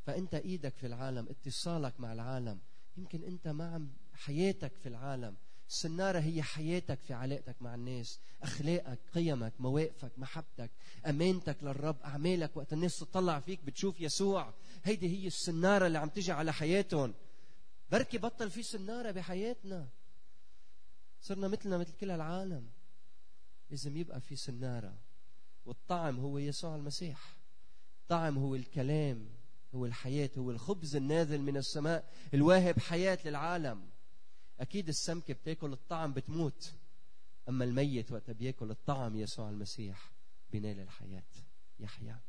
فأنت 0.05 0.35
إيدك 0.35 0.75
في 0.75 0.87
العالم 0.87 1.27
اتصالك 1.29 1.99
مع 1.99 2.13
العالم. 2.13 2.59
يمكن 2.97 3.23
أنت 3.23 3.47
ما 3.47 3.73
عم 3.73 3.93
حياتك 4.13 4.75
في 4.75 4.89
العالم 4.89 5.35
السنارة 5.69 6.19
هي 6.19 6.43
حياتك 6.43 6.99
في 6.99 7.13
علاقتك 7.13 7.55
مع 7.61 7.75
الناس 7.75 8.19
أخلاقك 8.43 8.99
قيمك 9.13 9.53
مواقفك 9.59 10.11
محبتك 10.17 10.71
أمانتك 11.05 11.57
للرب 11.63 12.01
أعمالك 12.01 12.57
وقت 12.57 12.73
الناس 12.73 12.99
تطلع 12.99 13.39
فيك 13.39 13.63
بتشوف 13.63 14.01
يسوع. 14.01 14.53
هيدي 14.83 15.07
هي 15.07 15.27
السنارة 15.27 15.87
اللي 15.87 15.97
عم 15.97 16.09
تجي 16.09 16.31
على 16.31 16.53
حياتهم. 16.53 17.13
بركي 17.91 18.17
بطل 18.17 18.51
في 18.51 18.63
سنارة 18.63 19.11
بحياتنا. 19.11 19.87
صرنا 21.21 21.47
مثلنا 21.47 21.77
مثل 21.77 21.93
كل 21.93 22.11
العالم. 22.11 22.69
لازم 23.69 23.97
يبقى 23.97 24.21
في 24.21 24.35
سنارة. 24.35 24.93
والطعم 25.65 26.19
هو 26.19 26.37
يسوع 26.37 26.75
المسيح. 26.75 27.35
الطعم 28.01 28.37
هو 28.37 28.55
الكلام 28.55 29.29
هو 29.75 29.85
الحياة 29.85 30.29
هو 30.37 30.51
الخبز 30.51 30.95
النازل 30.95 31.41
من 31.41 31.57
السماء 31.57 32.13
الواهب 32.33 32.79
حياة 32.79 33.19
للعالم. 33.25 33.94
أكيد 34.59 34.87
السمكة 34.87 35.33
بتاكل 35.33 35.73
الطعم 35.73 36.13
بتموت. 36.13 36.73
أما 37.49 37.65
الميت 37.65 38.11
وقت 38.11 38.31
بياكل 38.31 38.71
الطعم 38.71 39.15
يسوع 39.15 39.49
المسيح 39.49 40.11
بينال 40.51 40.79
الحياة. 40.79 41.23
يحيا 41.79 42.19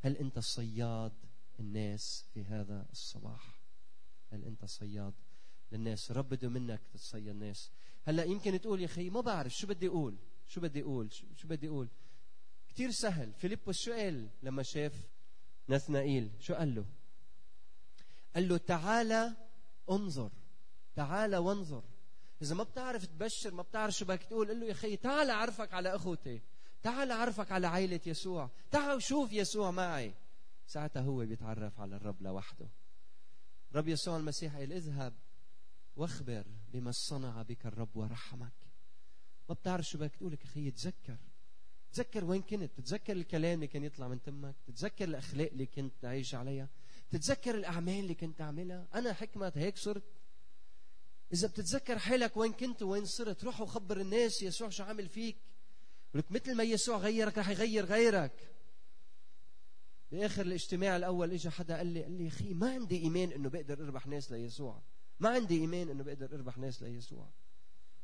هل 0.00 0.16
أنت 0.16 0.38
صياد 0.38 1.12
الناس 1.60 2.24
في 2.34 2.44
هذا 2.44 2.86
الصباح؟ 2.92 3.60
هل 4.32 4.44
أنت 4.44 4.64
صياد 4.64 5.14
للناس؟ 5.72 6.10
رب 6.12 6.28
بده 6.28 6.48
منك 6.48 6.80
تتصيد 6.92 7.28
الناس. 7.28 7.70
هلا 8.04 8.24
يمكن 8.24 8.60
تقول 8.60 8.80
يا 8.80 8.86
أخي 8.86 9.10
ما 9.10 9.20
بعرف 9.20 9.52
شو 9.52 9.66
بدي 9.66 9.88
أقول. 9.88 10.16
شو 10.46 10.60
بدي 10.60 10.82
أقول؟ 10.82 11.12
شو 11.12 11.48
بدي 11.48 11.68
أقول؟ 11.68 11.88
كثير 12.68 12.90
سهل. 12.90 13.32
فيليبوس 13.32 13.76
شو 13.78 13.92
قال 13.92 14.28
لما 14.42 14.62
شاف 14.62 15.08
نثنائيل؟ 15.68 16.30
شو 16.40 16.54
قال 16.54 16.74
له؟ 16.74 16.86
قال 18.34 18.48
له 18.48 18.56
تعالى 18.56 19.36
انظر. 19.90 20.30
تعالى 20.94 21.38
وانظر. 21.38 21.84
إذا 22.42 22.54
ما 22.54 22.62
بتعرف 22.62 23.06
تبشر 23.06 23.54
ما 23.54 23.62
بتعرف 23.62 23.94
شو 23.94 24.04
بدك 24.04 24.22
تقول 24.22 24.48
قل 24.48 24.60
له 24.60 24.66
يا 24.66 24.72
أخي 24.72 24.96
تعال 24.96 25.30
أعرفك 25.30 25.74
على 25.74 25.94
أخوتي. 25.94 26.42
تعال 26.82 27.10
أعرفك 27.10 27.52
على 27.52 27.66
عائلة 27.66 28.00
يسوع. 28.06 28.50
تعال 28.70 28.96
وشوف 28.96 29.32
يسوع 29.32 29.70
معي. 29.70 30.14
ساعتها 30.66 31.02
هو 31.02 31.16
بيتعرف 31.16 31.80
على 31.80 31.96
الرب 31.96 32.22
لوحده. 32.22 32.68
رب 33.74 33.88
يسوع 33.88 34.16
المسيح 34.16 34.56
قال 34.56 34.72
اذهب 34.72 35.14
واخبر 35.96 36.44
بما 36.72 36.90
صنع 36.92 37.42
بك 37.42 37.66
الرب 37.66 37.96
ورحمك. 37.96 38.52
ما 39.48 39.54
بتعرف 39.54 39.84
شو 39.84 39.98
بدك 39.98 40.16
تقول 40.16 40.38
أخي 40.44 40.70
تذكر. 40.70 41.18
تذكر 41.92 42.24
وين 42.24 42.42
كنت. 42.42 42.70
تتذكر 42.80 43.12
الكلام 43.12 43.54
اللي 43.54 43.66
كان 43.66 43.84
يطلع 43.84 44.08
من 44.08 44.22
تمك. 44.22 44.54
تتذكر 44.66 45.04
الأخلاق 45.04 45.48
اللي 45.52 45.66
كنت 45.66 46.04
عايش 46.04 46.34
عليها. 46.34 46.68
تتذكر 47.10 47.54
الأعمال 47.54 47.98
اللي 47.98 48.14
كنت 48.14 48.38
تعملها 48.38 48.88
أنا 48.94 49.12
حكمه 49.12 49.52
هيك 49.56 49.78
صرت. 49.78 50.02
إذا 51.34 51.48
بتتذكر 51.48 51.98
حالك 51.98 52.36
وين 52.36 52.52
كنت 52.52 52.82
وين 52.82 53.04
صرت 53.04 53.44
روح 53.44 53.60
وخبر 53.60 54.00
الناس 54.00 54.42
يسوع 54.42 54.68
شو 54.68 54.84
عامل 54.84 55.08
فيك. 55.08 55.36
ولك 56.14 56.32
مثل 56.32 56.54
ما 56.54 56.62
يسوع 56.62 56.96
غيرك 56.96 57.38
رح 57.38 57.48
يغير 57.48 57.84
غيرك. 57.84 58.50
بآخر 60.12 60.42
الاجتماع 60.42 60.96
الأول 60.96 61.32
اجى 61.32 61.50
حدا 61.50 61.76
قال 61.76 61.86
لي 61.86 62.02
قال 62.02 62.12
لي 62.12 62.28
أخي 62.28 62.54
ما 62.54 62.74
عندي 62.74 63.02
إيمان 63.02 63.32
إنه 63.32 63.48
بقدر 63.48 63.84
أربح 63.84 64.06
ناس 64.06 64.32
ليسوع. 64.32 64.82
ما 65.20 65.28
عندي 65.28 65.60
إيمان 65.60 65.88
إنه 65.88 66.04
بقدر 66.04 66.34
أربح 66.34 66.58
ناس 66.58 66.82
ليسوع. 66.82 67.28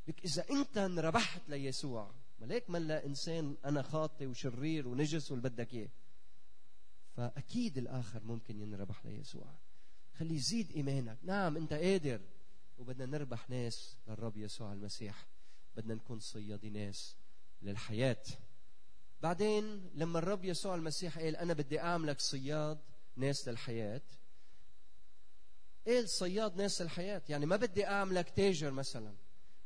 لك 0.09 0.25
إذا 0.25 0.45
أنت 0.51 0.79
انربحت 0.79 1.49
ليسوع 1.49 2.15
ملاك 2.41 2.71
ملا 2.71 3.07
إنسان 3.07 3.57
أنا 3.65 3.83
خاطي 3.83 4.27
وشرير 4.27 4.89
ونجس 4.89 5.31
واللي 5.31 5.49
بدك 5.49 5.75
اياه 5.75 5.89
فأكيد 7.17 7.79
الآخر 7.79 8.25
ممكن 8.25 8.61
ينربح 8.61 9.07
ليسوع. 9.07 9.55
خلي 10.15 10.35
يزيد 10.35 10.73
إيمانك. 10.73 11.19
نعم 11.23 11.57
أنت 11.57 11.73
قادر. 11.73 12.21
وبدنا 12.81 13.07
نربح 13.07 13.51
ناس 13.51 13.97
للرب 14.09 14.37
يسوع 14.37 14.73
المسيح. 14.73 15.27
بدنا 15.77 15.95
نكون 15.95 16.21
صيادي 16.21 16.71
ناس 16.71 17.17
للحياة. 17.63 18.23
بعدين 19.23 19.91
لما 19.95 20.19
الرب 20.19 20.45
يسوع 20.45 20.75
المسيح 20.75 21.19
قال 21.19 21.37
أنا 21.37 21.53
بدي 21.55 21.81
أعملك 21.81 22.21
صياد 22.21 22.79
ناس 23.17 23.49
للحياة 23.49 24.03
قال 25.87 26.09
صياد 26.09 26.57
ناس 26.57 26.83
الحياة 26.83 27.23
يعني 27.29 27.47
ما 27.47 27.57
بدي 27.57 27.87
أعملك 27.87 28.31
تاجر 28.31 28.71
مثلا. 28.71 29.15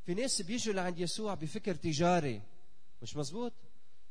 في 0.06 0.14
ناس 0.14 0.42
بيجوا 0.42 0.74
لعند 0.74 0.98
يسوع 0.98 1.34
بفكر 1.34 1.74
تجاري. 1.74 2.42
مش 3.02 3.16
مزبوط؟ 3.16 3.52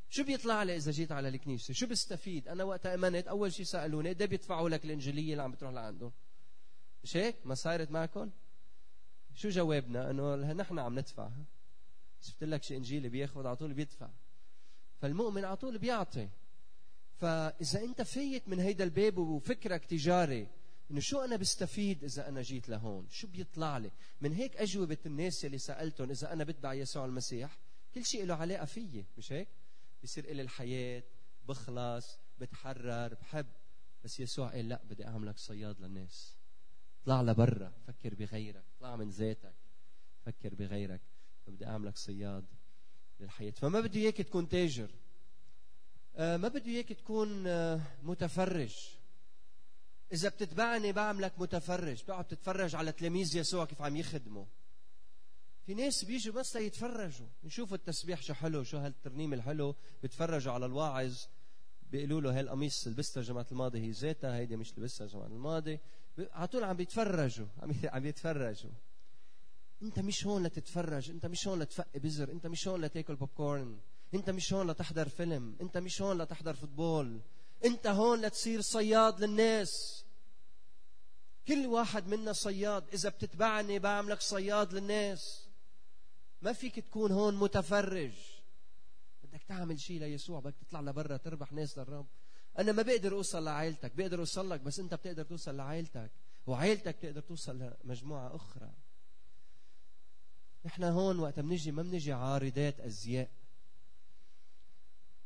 شو 0.10 0.24
بيطلع 0.24 0.64
لي 0.64 0.76
إذا 0.76 0.92
جيت 0.92 1.12
على 1.12 1.28
الكنيسة؟ 1.28 1.74
شو 1.74 1.88
بستفيد؟ 1.88 2.48
أنا 2.48 2.64
وقت 2.64 2.86
أمنت 2.86 3.28
أول 3.28 3.54
شيء 3.54 3.66
سألوني 3.66 4.10
قد 4.10 4.24
بيدفعوا 4.24 4.70
لك 4.70 4.86
الإنجيلية 4.86 5.32
اللي 5.32 5.44
عم 5.44 5.52
بتروح 5.52 5.74
لعندهم؟ 5.74 6.12
مش 7.04 7.18
هيك؟ 7.18 7.36
ما 7.46 7.56
صارت 7.56 7.92
معكم؟ 7.92 8.32
شو 9.36 9.50
جوابنا؟ 9.50 10.10
إنه 10.10 10.36
نحن 10.36 10.80
عم 10.80 11.00
ندفع؟ 11.00 11.32
شفت 12.22 12.44
لك 12.44 12.63
شيء 12.63 12.78
انجيلي 12.78 13.10
بياخذ 13.10 13.48
على 13.48 13.56
طول 13.56 13.74
بيدفع. 13.74 14.10
فالمؤمن 14.98 15.46
على 15.46 15.58
طول 15.58 15.78
بيعطي. 15.78 16.30
فإذا 17.16 17.80
أنت 17.80 18.02
فايت 18.02 18.50
من 18.50 18.60
هيدا 18.60 18.84
الباب 18.84 19.18
وفكرك 19.18 19.86
تجاري 19.86 20.48
إنه 20.92 21.00
شو 21.00 21.20
أنا 21.20 21.36
بستفيد 21.36 22.04
إذا 22.04 22.30
أنا 22.30 22.42
جيت 22.42 22.70
لهون؟ 22.70 23.08
شو 23.10 23.28
بيطلع 23.28 23.78
لي؟ 23.78 23.92
من 24.22 24.34
هيك 24.34 24.58
أجوبة 24.58 24.98
الناس 25.06 25.46
اللي 25.46 25.58
سألتهم 25.58 26.10
إذا 26.10 26.34
أنا 26.34 26.44
بتبع 26.44 26.74
يسوع 26.74 27.06
المسيح 27.06 27.58
كل 27.96 28.06
شيء 28.06 28.25
له 28.25 28.36
علاقة 28.36 28.66
فيي 28.66 29.06
مش 29.18 29.32
هيك؟ 29.32 29.48
بصير 30.04 30.34
لي 30.34 30.42
الحياة 30.42 31.04
بخلص 31.48 32.20
بتحرر 32.40 33.13
بحب. 33.13 33.48
بس 34.04 34.20
يسوع 34.20 34.50
قال 34.50 34.70
لا 34.70 34.82
بدي 34.84 35.08
أعملك 35.08 35.38
صياد 35.38 35.82
للناس. 35.82 36.36
اطلع 37.04 37.22
لبرا 37.22 37.74
فكر 37.88 38.14
بغيرك 38.14 38.64
اطلع 38.78 38.96
من 38.96 39.10
ذاتك 39.10 39.54
فكر 40.26 40.56
بغيرك. 40.56 41.02
بدي 41.48 41.66
أعملك 41.66 41.98
صياد 41.98 42.46
للحياة. 43.20 43.52
فما 43.52 43.80
بده 43.80 44.00
إياك 44.00 44.18
تكون 44.18 44.50
تاجر. 44.50 44.90
آه، 46.16 46.38
ما 46.38 46.48
بده 46.48 46.66
إياك 46.66 46.94
تكون 46.94 47.48
آه، 47.48 47.82
متفرج. 48.04 48.76
إذا 50.14 50.30
بتتبعني 50.30 50.92
بعملك 50.92 51.40
متفرج. 51.40 52.04
بقعد 52.08 52.28
تتفرج 52.28 52.76
على 52.76 52.92
تلاميذ 52.92 53.38
يسوع 53.38 53.66
كيف 53.66 53.82
عم 53.82 53.96
يخدموا. 53.96 54.46
في 55.66 55.74
ناس 55.74 56.06
بيجوا 56.06 56.34
بس 56.34 56.56
يتفرجوا 56.56 57.28
يشوفوا 57.44 57.78
التسبيح 57.78 58.22
شو 58.22 58.34
حلو 58.34 58.64
شو 58.64 58.78
هالترنيم 58.78 59.34
الحلو. 59.34 59.76
بيتفرجوا 60.02 60.54
على 60.54 60.66
الواعظ. 60.66 61.18
بيقولوا 61.92 62.22
له 62.22 62.40
هالقميص 62.40 62.88
لبستها 62.88 63.22
الجمعة 63.22 63.48
الماضية 63.52 63.80
هي 63.80 63.92
ذاتها 63.92 64.38
هيدي 64.38 64.56
مش 64.56 64.78
لبستها 64.78 65.06
الجمعة 65.06 65.28
الماضية 65.28 65.82
على 66.20 66.48
طول 66.48 66.63
عم 66.63 66.75
بيتفرجوا 66.75 67.48
عم 67.84 68.05
يتفرجوا 68.05 68.72
انت 69.82 70.00
مش 70.00 70.25
هون 70.25 70.43
لتتفرج 70.43 71.10
انت 71.10 71.25
مش 71.25 71.48
هون 71.48 71.60
لتفقي 71.60 72.00
بزر 72.00 72.32
انت 72.32 72.48
مش 72.48 72.67
هون 72.67 72.82
لتاكل 72.82 73.15
بوب 73.15 73.29
كورن 73.29 73.79
انت 74.13 74.29
مش 74.29 74.53
هون 74.53 74.72
لتحضر 74.72 75.10
فيلم 75.10 75.55
انت 75.62 75.77
مش 75.77 76.01
هون 76.01 76.22
لتحضر 76.22 76.53
football 76.54 77.22
انت 77.65 77.88
هون 77.88 78.22
لتصير 78.22 78.62
صياد 78.62 79.24
للناس. 79.24 80.05
كل 81.48 81.65
واحد 81.65 82.08
منا 82.08 82.34
صياد 82.34 82.89
إذا 82.93 83.10
بتتبعني 83.10 83.79
بعملك 83.79 84.22
صياد 84.22 84.74
للناس. 84.74 85.48
ما 86.41 86.53
فيك 86.53 86.79
تكون 86.79 87.12
هون 87.12 87.36
متفرج. 87.36 88.13
بدك 89.24 89.43
تعمل 89.43 89.79
شيء 89.79 90.00
ليسوع 90.00 90.39
بدك 90.39 90.55
تطلع 90.58 90.82
لبرا 90.82 91.17
تربح 91.17 91.51
ناس 91.51 91.77
للرب. 91.77 92.08
أنا 92.60 92.72
ما 92.72 92.82
بقدر 92.82 93.14
أوصل 93.14 93.46
لعائلتك. 93.46 93.96
بقدر 93.96 94.20
أوصل 94.20 94.50
لك 94.50 94.60
بس 94.60 94.80
أنت 94.80 94.94
بتقدر 94.94 95.24
توصل 95.24 95.58
لعائلتك. 95.58 96.12
وعائلتك 96.48 96.96
تقدر 96.96 97.22
توصل 97.22 97.72
لمجموعة 97.84 98.36
أخرى. 98.36 98.72
نحن 100.66 100.84
هون 100.84 101.20
وقت 101.20 101.40
بنجي 101.40 101.72
ما 101.72 101.84
بنجي 101.84 102.14
عارضات 102.14 102.80
أزياء. 102.80 103.30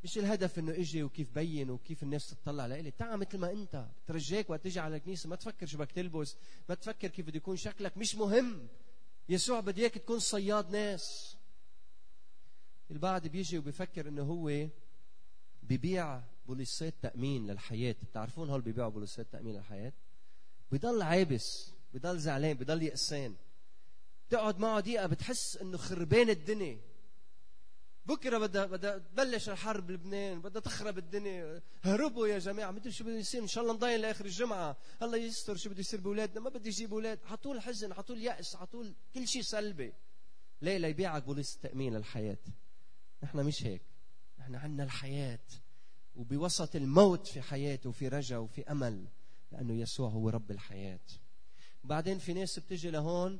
مش 0.03 0.17
الهدف 0.17 0.59
إنه 0.59 0.71
إجي 0.71 1.03
وكيف 1.03 1.31
بين 1.31 1.69
وكيف 1.69 2.03
الناس 2.03 2.29
تطلع 2.29 2.65
لإلي. 2.65 2.91
تعا 2.91 3.15
مثل 3.15 3.37
ما 3.37 3.51
أنت. 3.51 3.87
ترجاك 4.07 4.49
وقت 4.49 4.63
تيجي 4.63 4.79
على 4.79 4.95
الكنيسة 4.95 5.29
ما 5.29 5.35
تفكر 5.35 5.65
شو 5.65 5.77
بدك 5.77 5.91
تلبس 5.91 6.35
ما 6.69 6.75
تفكر 6.75 7.07
كيف 7.07 7.27
بده 7.27 7.37
يكون 7.37 7.57
شكلك. 7.57 7.97
مش 7.97 8.15
مهم. 8.15 8.67
يسوع 9.29 9.59
بده 9.59 9.81
إياك 9.81 9.93
تكون 9.93 10.19
صياد 10.19 10.71
ناس. 10.71 11.37
البعض 12.91 13.27
بيجي 13.27 13.57
وبيفكر 13.57 14.07
إنه 14.07 14.23
هو 14.23 14.67
ببيع 15.63 16.21
بوليسات 16.47 16.93
تأمين 17.01 17.47
للحياة. 17.47 17.95
بتعرفون 18.09 18.49
هول 18.49 18.61
بيبيعوا 18.61 18.89
بوليسات 18.89 19.27
تأمين 19.31 19.55
للحياة؟ 19.55 19.93
بضل 20.71 21.01
عابس 21.01 21.71
بضل 21.93 22.19
زعلان 22.19 22.57
بضل 22.57 22.83
يأسان. 22.83 23.35
تقعد 24.29 24.59
معه 24.59 24.79
دقيقة 24.79 25.07
بتحس 25.07 25.57
إنه 25.57 25.77
خربان 25.77 26.29
الدنيا. 26.29 26.79
بكرة 28.05 28.37
بدها 28.37 28.65
بدها 28.65 28.97
تبلش 28.97 29.49
الحرب 29.49 29.87
بلبنان 29.87 30.41
بدها 30.41 30.61
تخرب 30.61 30.97
الدنيا. 30.97 31.61
هربوا 31.83 32.27
يا 32.27 32.39
جماعة. 32.39 32.71
مدري 32.71 32.91
شو 32.91 33.03
بده 33.03 33.17
يصير. 33.17 33.41
إن 33.41 33.47
شاء 33.47 33.63
الله 33.63 33.75
نضاين 33.75 34.01
لآخر 34.01 34.25
الجمعة. 34.25 34.77
الله 35.01 35.17
يستر 35.17 35.55
شو 35.55 35.69
بده 35.69 35.79
يصير 35.79 36.01
بأولادنا. 36.01 36.39
ما 36.39 36.49
بدي 36.49 36.69
يجيب 36.69 36.93
أولاد. 36.93 37.19
على 37.25 37.37
طول 37.37 37.61
حزن 37.61 37.91
على 37.91 38.03
طول 38.03 38.21
يأس 38.23 38.55
على 38.55 38.67
طول 38.67 38.95
كل 39.13 39.27
شيء 39.27 39.41
سلبي. 39.41 39.93
ليه؟ 40.61 40.77
ليبيعك 40.77 41.23
بوليس 41.23 41.55
التأمين 41.55 41.97
للحياة. 41.97 42.37
نحن 43.23 43.37
مش 43.37 43.63
هيك. 43.63 43.81
نحن 44.39 44.55
عندنا 44.55 44.83
الحياة. 44.83 45.39
وبوسط 46.17 46.75
الموت 46.75 47.27
في 47.27 47.41
حياة 47.41 47.79
وفي 47.85 48.07
رجا 48.07 48.37
وفي 48.37 48.71
أمل 48.71 49.07
لأنه 49.51 49.73
يسوع 49.73 50.09
هو 50.09 50.29
رب 50.29 50.51
الحياة. 50.51 50.99
بعدين 51.83 52.17
في 52.17 52.33
ناس 52.33 52.59
بتجي 52.59 52.89
لهون 52.89 53.39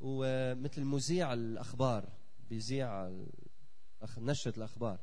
ومثل 0.00 0.84
مذيع 0.84 1.32
الأخبار 1.32 2.12
بيذيع 2.50 3.12
نشرة 4.18 4.56
الأخبار. 4.56 5.00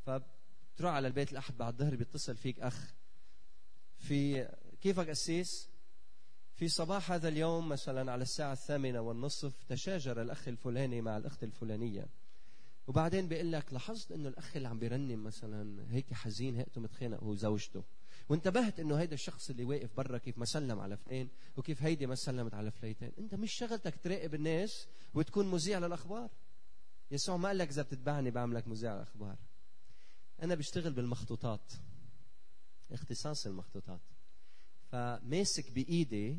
فبتروح 0.00 0.92
على 0.92 1.08
البيت 1.08 1.32
الأحد 1.32 1.56
بعد 1.56 1.72
الظهر 1.72 1.96
بيتصل 1.96 2.36
فيك 2.36 2.60
أخ 2.60 2.94
في 3.98 4.48
كيفك 4.80 5.08
أسيس؟ 5.08 5.68
في 6.54 6.68
صباح 6.68 7.12
هذا 7.12 7.28
اليوم 7.28 7.68
مثلا 7.68 8.12
على 8.12 8.22
الساعة 8.22 8.52
الثامنة 8.52 9.00
والنصف 9.00 9.62
تشاجر 9.62 10.22
الأخ 10.22 10.48
الفلاني 10.48 11.00
مع 11.00 11.16
الأخت 11.16 11.44
الفلانية. 11.44 12.06
وبعدين 12.88 13.28
بيقول 13.28 13.52
لك 13.52 13.72
لاحظت 13.72 14.12
إنه 14.12 14.28
الأخ 14.28 14.56
اللي 14.56 14.68
عم 14.68 14.78
بيرنم 14.78 15.24
مثلا 15.24 15.86
هيك 15.90 16.14
حزين 16.14 16.56
هيئته 16.56 16.80
متخانق 16.80 17.22
هو 17.22 17.34
زوجته 17.34 17.84
وانتبهت 18.28 18.80
إنه 18.80 18.96
هيدا 18.96 19.14
الشخص 19.14 19.50
اللي 19.50 19.64
واقف 19.64 19.96
برا 19.96 20.18
كيف 20.18 20.38
ما 20.38 20.44
سلم 20.44 20.80
على 20.80 20.96
فلان 20.96 21.28
وكيف 21.56 21.82
هيدي 21.82 22.06
ما 22.06 22.14
سلمت 22.14 22.54
على 22.54 22.70
فليتين 22.70 23.12
أنت 23.18 23.34
مش 23.34 23.52
شغلتك 23.52 23.94
تراقب 24.02 24.34
الناس 24.34 24.86
وتكون 25.14 25.50
مذيع 25.50 25.78
للأخبار؟ 25.78 26.30
يسوع 27.10 27.36
ما 27.36 27.48
قال 27.48 27.58
لك 27.58 27.68
إذا 27.68 27.82
بتتبعني 27.82 28.30
بعملك 28.30 28.68
مذيع 28.68 28.94
للأخبار. 28.94 29.36
أنا 30.42 30.54
بشتغل 30.54 30.92
بالمخطوطات 30.92 31.72
اختصاص 32.90 33.46
المخطوطات. 33.46 34.00
فماسك 34.92 35.70
بإيدي 35.70 36.38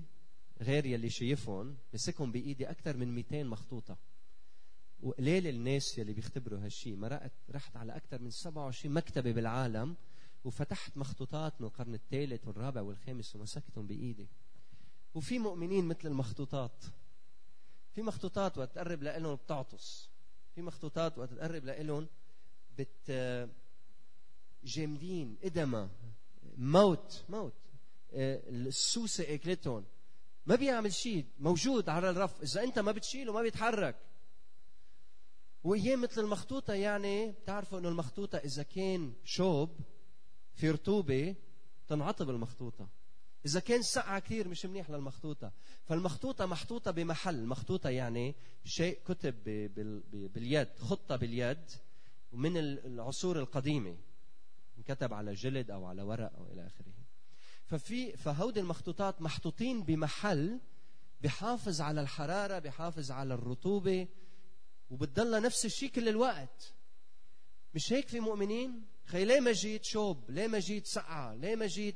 غير 0.61 0.85
يلي 0.85 1.09
شايفهم 1.09 1.77
مسكهم 1.93 2.31
بإيدي 2.31 2.69
أكثر 2.69 2.97
من 2.97 3.15
200 3.15 3.43
مخطوطة. 3.43 3.97
وقليل 5.03 5.47
الناس 5.47 5.97
يلي 5.97 6.13
بيختبروا 6.13 6.59
هالشيء 6.59 6.95
مرقت 6.95 7.31
رحت 7.51 7.77
على 7.77 7.95
أكثر 7.95 8.21
من 8.21 8.29
27 8.29 8.93
مكتبة 8.93 9.31
بالعالم 9.31 9.95
وفتحت 10.43 10.97
مخطوطات 10.97 11.61
من 11.61 11.67
القرن 11.67 11.93
الثالث 11.93 12.47
والرابع 12.47 12.81
والخامس 12.81 13.35
ومسكتهم 13.35 13.87
بإيدي. 13.87 14.27
وفي 15.15 15.39
مؤمنين 15.39 15.85
مثل 15.85 16.07
المخطوطات. 16.07 16.85
في 17.95 18.01
مخطوطات 18.01 18.57
وقت 18.57 18.75
تقرب 18.75 19.03
لهم 19.03 19.35
بتعطس. 19.35 20.09
في 20.55 20.61
مخطوطات 20.61 21.17
وقت 21.17 21.33
تقرب 21.33 21.65
لهم 21.65 22.07
بت 22.77 23.49
جامدين 24.63 25.37
ادمه 25.43 25.89
موت 26.57 27.23
موت. 27.29 27.53
السوسة 28.13 29.33
أكلتهم. 29.33 29.85
ما 30.45 30.55
بيعمل 30.55 30.93
شيء 30.93 31.25
موجود 31.39 31.89
على 31.89 32.09
الرف. 32.09 32.41
إذا 32.41 32.63
أنت 32.63 32.79
ما 32.79 32.91
بتشيله 32.91 33.33
ما 33.33 33.41
بيتحرك. 33.41 33.95
وايام 35.63 36.01
مثل 36.01 36.21
المخطوطة 36.21 36.73
يعني 36.73 37.31
بتعرفوا 37.31 37.79
إنه 37.79 37.89
المخطوطة 37.89 38.37
إذا 38.37 38.63
كان 38.63 39.13
شوب 39.23 39.79
في 40.53 40.71
رطوبة 40.71 41.35
تنعطب 41.87 42.29
المخطوطة. 42.29 42.89
إذا 43.45 43.59
كان 43.59 43.81
سقعه 43.81 44.19
كثير 44.19 44.47
مش 44.47 44.65
منيح 44.65 44.89
للمخطوطة. 44.89 45.51
فالمخطوطة 45.85 46.45
محطوطة 46.45 46.91
بمحل. 46.91 47.45
مخطوطة 47.45 47.89
يعني 47.89 48.35
شيء 48.63 48.99
كتب 49.05 49.43
باليد 50.33 50.67
خطة 50.79 51.15
باليد 51.15 51.71
من 52.31 52.57
العصور 52.57 53.39
القديمة. 53.39 53.97
انكتب 54.77 55.13
على 55.13 55.33
جلد 55.33 55.71
أو 55.71 55.85
على 55.85 56.01
ورق 56.01 56.35
أو 56.37 56.47
إلى 56.51 56.67
آخره. 56.67 56.93
ففي 57.65 58.17
فهودي 58.17 58.59
المخطوطات 58.59 59.21
محطوطين 59.21 59.83
بمحل 59.83 60.59
بحافظ 61.21 61.81
على 61.81 62.01
الحرارة 62.01 62.59
بحافظ 62.59 63.11
على 63.11 63.33
الرطوبة 63.33 64.07
وبتضلها 64.89 65.39
نفس 65.39 65.65
الشيء 65.65 65.89
كل 65.89 66.09
الوقت. 66.09 66.73
مش 67.73 67.93
هيك 67.93 68.07
في 68.07 68.19
مؤمنين؟ 68.19 68.85
خي 69.05 69.25
ليه 69.25 69.39
ما 69.39 69.51
جيت 69.51 69.83
شوب؟ 69.83 70.31
ليه 70.31 70.47
ما 70.47 70.59
جيت 70.59 70.87
سقعة؟ 70.87 71.35
ليه 71.35 71.55
ما 71.55 71.67
جيت؟ 71.67 71.95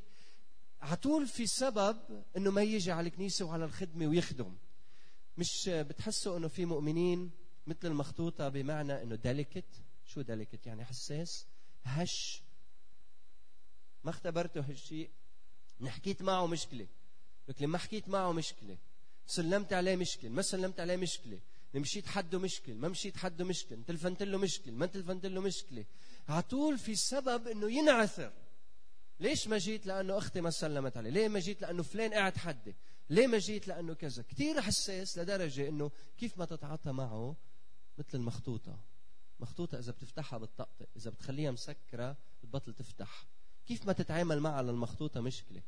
عطول 0.82 1.28
في 1.28 1.48
سبب 1.48 2.24
إنه 2.38 2.52
ما 2.52 2.62
يجي 2.64 2.92
على 2.92 3.08
الكنيسة 3.08 3.46
وعلى 3.46 3.66
الخدمة 3.66 4.08
ويخدم. 4.08 4.56
مش 5.38 5.70
بتحسوا 5.70 6.38
إنه 6.38 6.48
في 6.48 6.66
مؤمنين 6.66 7.32
مثل 7.68 7.88
المخطوطة 7.88 8.50
بمعنى 8.50 9.02
إنه 9.02 9.16
delicate 9.16 9.66
شو 10.06 10.22
delicate 10.22 10.68
يعني 10.68 10.86
حساس؟ 10.86 11.46
هش. 11.84 12.44
ما 14.04 14.10
اختبرته 14.10 14.62
هالشيء. 14.62 15.10
حكيت 15.86 16.22
معه 16.22 16.48
مشكلة. 16.48 16.88
لكن 17.48 17.68
ما 17.68 17.78
حكيت 17.78 18.10
معه 18.10 18.32
مشكلة 18.32 18.78
سلمت 19.26 19.74
عليه 19.74 19.96
مشكلة. 19.96 20.30
ما 20.30 20.42
سلمت 20.42 20.80
عليه 20.80 20.96
مشكلة. 20.96 21.40
مشيت 21.80 22.08
حده 22.08 22.40
مشكل 22.40 22.74
ما 22.74 22.88
مشيت 22.88 23.18
حده 23.18 23.46
مشكل 23.46 23.84
تلفنت 23.84 24.24
له 24.24 24.38
مشكل 24.38 24.72
ما 24.72 24.86
تلفنت 24.86 25.26
له 25.26 25.42
مشكلة. 25.42 25.86
على 26.28 26.42
طول 26.42 26.78
في 26.78 26.96
سبب 26.96 27.48
إنه 27.48 27.72
ينعثر. 27.72 28.34
ليش 29.20 29.48
ما 29.48 29.58
جيت 29.58 29.86
لأنه 29.86 30.18
أختي 30.18 30.42
ما 30.42 30.50
سلمت 30.50 30.98
عليه 30.98 31.10
ليه 31.10 31.28
ما 31.28 31.40
جيت 31.40 31.62
لأنه 31.62 31.84
فلان 31.84 32.14
قاعد 32.14 32.38
حدي؟ 32.38 32.76
ليه 33.10 33.28
ما 33.28 33.38
جيت 33.38 33.68
لأنه 33.68 33.94
كذا؟ 33.94 34.24
كثير 34.24 34.62
حساس 34.62 35.18
لدرجة 35.18 35.70
إنه 35.70 35.92
كيف 36.18 36.38
ما 36.38 36.46
تتعاطى 36.46 36.92
معه 36.92 37.36
مثل 37.98 38.18
المخطوطة. 38.18 38.80
مخطوطة 39.40 39.80
إذا 39.80 39.92
بتفتحها 39.92 40.40
بتطقطق 40.40 40.88
إذا 40.98 41.12
بتخليها 41.12 41.52
مسكرة 41.52 42.18
بتبطل 42.44 42.74
تفتح. 42.74 43.28
كيف 43.66 43.88
ما 43.88 43.94
تتعامل 43.94 44.40
معها 44.40 44.62
للمخطوطة 44.62 45.22
مشكلة؟ 45.22 45.62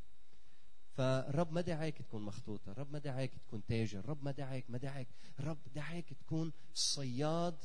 فالرب 0.98 1.52
ما 1.52 1.62
دعاك 1.62 1.98
تكون 1.98 2.22
مخطوطة 2.22 2.72
الرب 2.72 2.92
ما 2.92 3.00
دعاك 3.00 3.32
تكون 3.48 3.66
تاجر 3.66 4.00
الرب 4.00 4.24
ما 4.24 4.32
دعاك 4.32 4.66
ما 4.70 4.78
دعاك 4.78 5.08
الرب 5.40 5.58
دعاك 5.76 6.14
تكون 6.14 6.54
صياد 6.74 7.58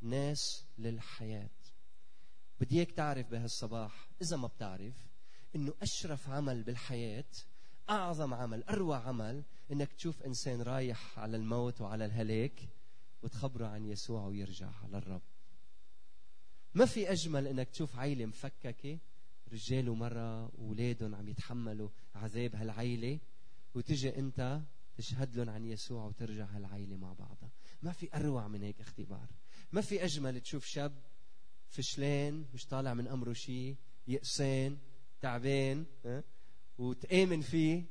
ناس 0.00 0.64
للحياة. 0.78 1.50
بدي 2.60 2.76
اياك 2.76 2.90
تعرف 2.90 3.26
بهالصباح 3.26 4.10
إذا 4.22 4.36
ما 4.36 4.48
بتعرف 4.48 4.94
إنه 5.56 5.74
أشرف 5.82 6.28
عمل 6.28 6.62
بالحياة 6.62 7.30
أعظم 7.90 8.34
عمل 8.34 8.62
أروع 8.62 8.98
عمل 8.98 9.44
إنك 9.72 9.92
تشوف 9.92 10.22
إنسان 10.22 10.62
رايح 10.62 11.18
على 11.18 11.36
الموت 11.36 11.80
وعلى 11.80 12.04
الهلاك 12.04 12.68
وتخبره 13.22 13.66
عن 13.66 13.84
يسوع 13.86 14.26
ويرجع 14.26 14.70
على 14.84 14.98
الرب. 14.98 15.22
ما 16.74 16.86
في 16.86 17.12
أجمل 17.12 17.46
إنك 17.46 17.68
تشوف 17.68 17.98
عيلة 17.98 18.26
مفككة 18.26 18.98
رجال 19.52 19.88
ومرأة 19.88 20.50
وأولادهم 20.54 21.14
عم 21.14 21.28
يتحملوا 21.28 21.88
عذاب 22.14 22.56
هالعيلة 22.56 23.18
وتجي 23.74 24.18
أنت 24.18 24.60
تشهد 24.96 25.36
لهم 25.36 25.50
عن 25.50 25.64
يسوع 25.64 26.04
وترجع 26.04 26.44
هالعيلة 26.44 26.96
مع 26.96 27.12
بعضها. 27.12 27.50
ما 27.82 27.92
في 27.92 28.16
أروع 28.16 28.48
من 28.48 28.62
هيك 28.62 28.80
اختبار. 28.80 29.28
ما 29.72 29.80
في 29.80 30.04
أجمل 30.04 30.40
تشوف 30.40 30.64
شاب 30.64 31.02
فشلان 31.68 32.44
مش 32.54 32.66
طالع 32.66 32.94
من 32.94 33.08
أمره 33.08 33.32
شيء 33.32 33.76
يأسان 34.08 34.78
تعبان 35.20 35.84
وتآمن 36.78 37.40
فيه 37.40 37.84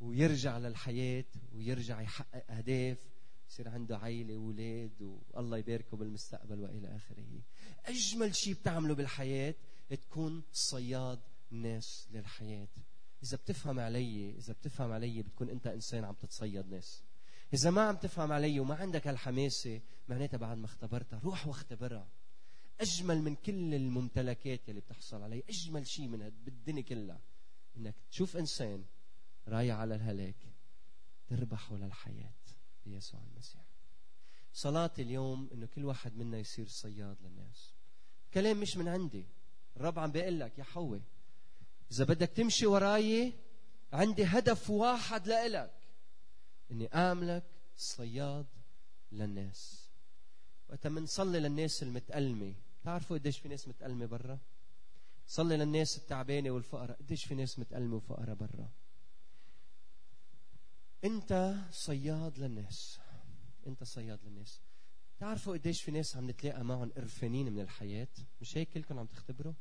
ويرجع 0.00 0.58
للحياة 0.58 1.24
ويرجع 1.52 2.00
يحقق 2.00 2.50
أهداف 2.50 2.98
يصير 3.50 3.68
عنده 3.68 3.98
عيلة 3.98 4.36
وولاد 4.36 5.18
والله 5.30 5.58
يباركه 5.58 5.96
بالمستقبل 5.96 6.60
وإلى 6.60 6.96
آخره. 6.96 7.40
أجمل 7.84 8.34
شيء 8.36 8.54
بتعمله 8.54 8.94
بالحياة 8.94 9.54
تكون 9.96 10.42
صياد 10.52 11.20
ناس 11.50 12.08
للحياة. 12.10 12.68
إذا 13.22 13.36
بتفهم 13.36 13.80
علي 13.80 14.30
إذا 14.30 14.52
بتفهم 14.52 14.92
علي 14.92 15.22
بتكون 15.22 15.48
أنت 15.48 15.66
إنسان 15.66 16.04
عم 16.04 16.14
تتصيد 16.14 16.66
ناس. 16.68 17.02
إذا 17.54 17.70
ما 17.70 17.82
عم 17.82 17.96
تفهم 17.96 18.32
علي 18.32 18.60
وما 18.60 18.74
عندك 18.74 19.06
هالحماسة 19.06 19.80
معناتها 20.08 20.38
بعد 20.38 20.56
ما 20.56 20.64
اختبرتها 20.64 21.18
روح 21.18 21.46
واختبرها. 21.46 22.08
أجمل 22.80 23.22
من 23.22 23.34
كل 23.34 23.74
الممتلكات 23.74 24.68
اللي 24.68 24.80
بتحصل 24.80 25.22
عليه 25.22 25.42
أجمل 25.48 25.86
شيء 25.86 26.08
من 26.08 26.30
بالدنيا 26.44 26.82
كلها. 26.82 27.20
إنك 27.76 27.94
تشوف 28.10 28.36
إنسان 28.36 28.84
رايح 29.48 29.76
على 29.76 29.94
الهلاك 29.94 30.54
تربحه 31.28 31.76
للحياة. 31.76 32.34
بيسوع 32.86 33.20
المسيح. 33.32 33.64
صلاتي 34.52 35.02
اليوم 35.02 35.50
إنه 35.52 35.66
كل 35.66 35.84
واحد 35.84 36.16
منا 36.16 36.38
يصير 36.38 36.68
صياد 36.68 37.16
للناس. 37.22 37.74
كلام 38.34 38.60
مش 38.60 38.76
من 38.76 38.88
عندي. 38.88 39.26
الرب 39.76 39.98
عم 39.98 40.12
بيقول 40.12 40.40
لك 40.40 40.58
يا 40.58 40.64
حوي 40.64 41.02
إذا 41.92 42.04
بدك 42.04 42.28
تمشي 42.28 42.66
وراي 42.66 43.32
عندي 43.92 44.24
هدف 44.24 44.70
واحد 44.70 45.26
لإلك 45.26 45.72
إني 46.70 46.94
اعملك 46.94 47.44
صياد 47.76 48.46
للناس. 49.12 49.88
وقت 50.68 50.86
منصلي 50.86 51.40
للناس 51.40 51.82
المتألمة. 51.82 52.54
تعرفوا 52.84 53.18
قديش 53.18 53.38
في 53.38 53.48
ناس 53.48 53.68
متألمة 53.68 54.06
برا؟ 54.06 54.38
صلي 55.26 55.56
للناس 55.56 55.98
التعبانة 55.98 56.50
والفقراء. 56.50 56.96
قديش 56.96 57.24
في 57.24 57.34
ناس 57.34 57.58
متألمة 57.58 57.96
وفقراء 57.96 58.34
برا؟ 58.34 58.68
أنت 61.04 61.54
صياد 61.70 62.38
للناس. 62.38 63.00
أنت 63.66 63.84
صياد 63.84 64.18
للناس. 64.24 64.60
تعرفوا 65.22 65.52
قديش 65.52 65.82
في 65.82 65.90
ناس 65.90 66.16
عم 66.16 66.30
نتلاقى 66.30 66.64
معهم 66.64 66.92
قرفانين 66.92 67.52
من 67.52 67.60
الحياة؟ 67.60 68.08
مش 68.40 68.56
هيك 68.56 68.70
كلكم 68.70 68.98
عم 68.98 69.06
تختبروا؟ 69.06 69.52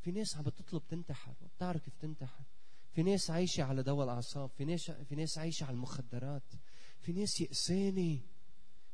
في 0.00 0.10
ناس 0.10 0.36
عم 0.36 0.42
بتطلب 0.42 0.82
تنتحر 0.88 1.34
بتعرف 1.56 1.84
كيف 1.84 1.94
تنتحر. 1.96 2.44
في 2.92 3.02
ناس 3.02 3.30
عايشة 3.30 3.62
على 3.62 3.82
دواء 3.82 4.04
الأعصاب 4.04 4.50
في 4.50 4.64
ناس 4.64 4.90
في 4.90 5.14
ناس 5.14 5.38
عايشة 5.38 5.64
على 5.64 5.74
المخدرات. 5.74 6.52
في 7.00 7.12
ناس 7.12 7.40
يأسانة 7.40 8.20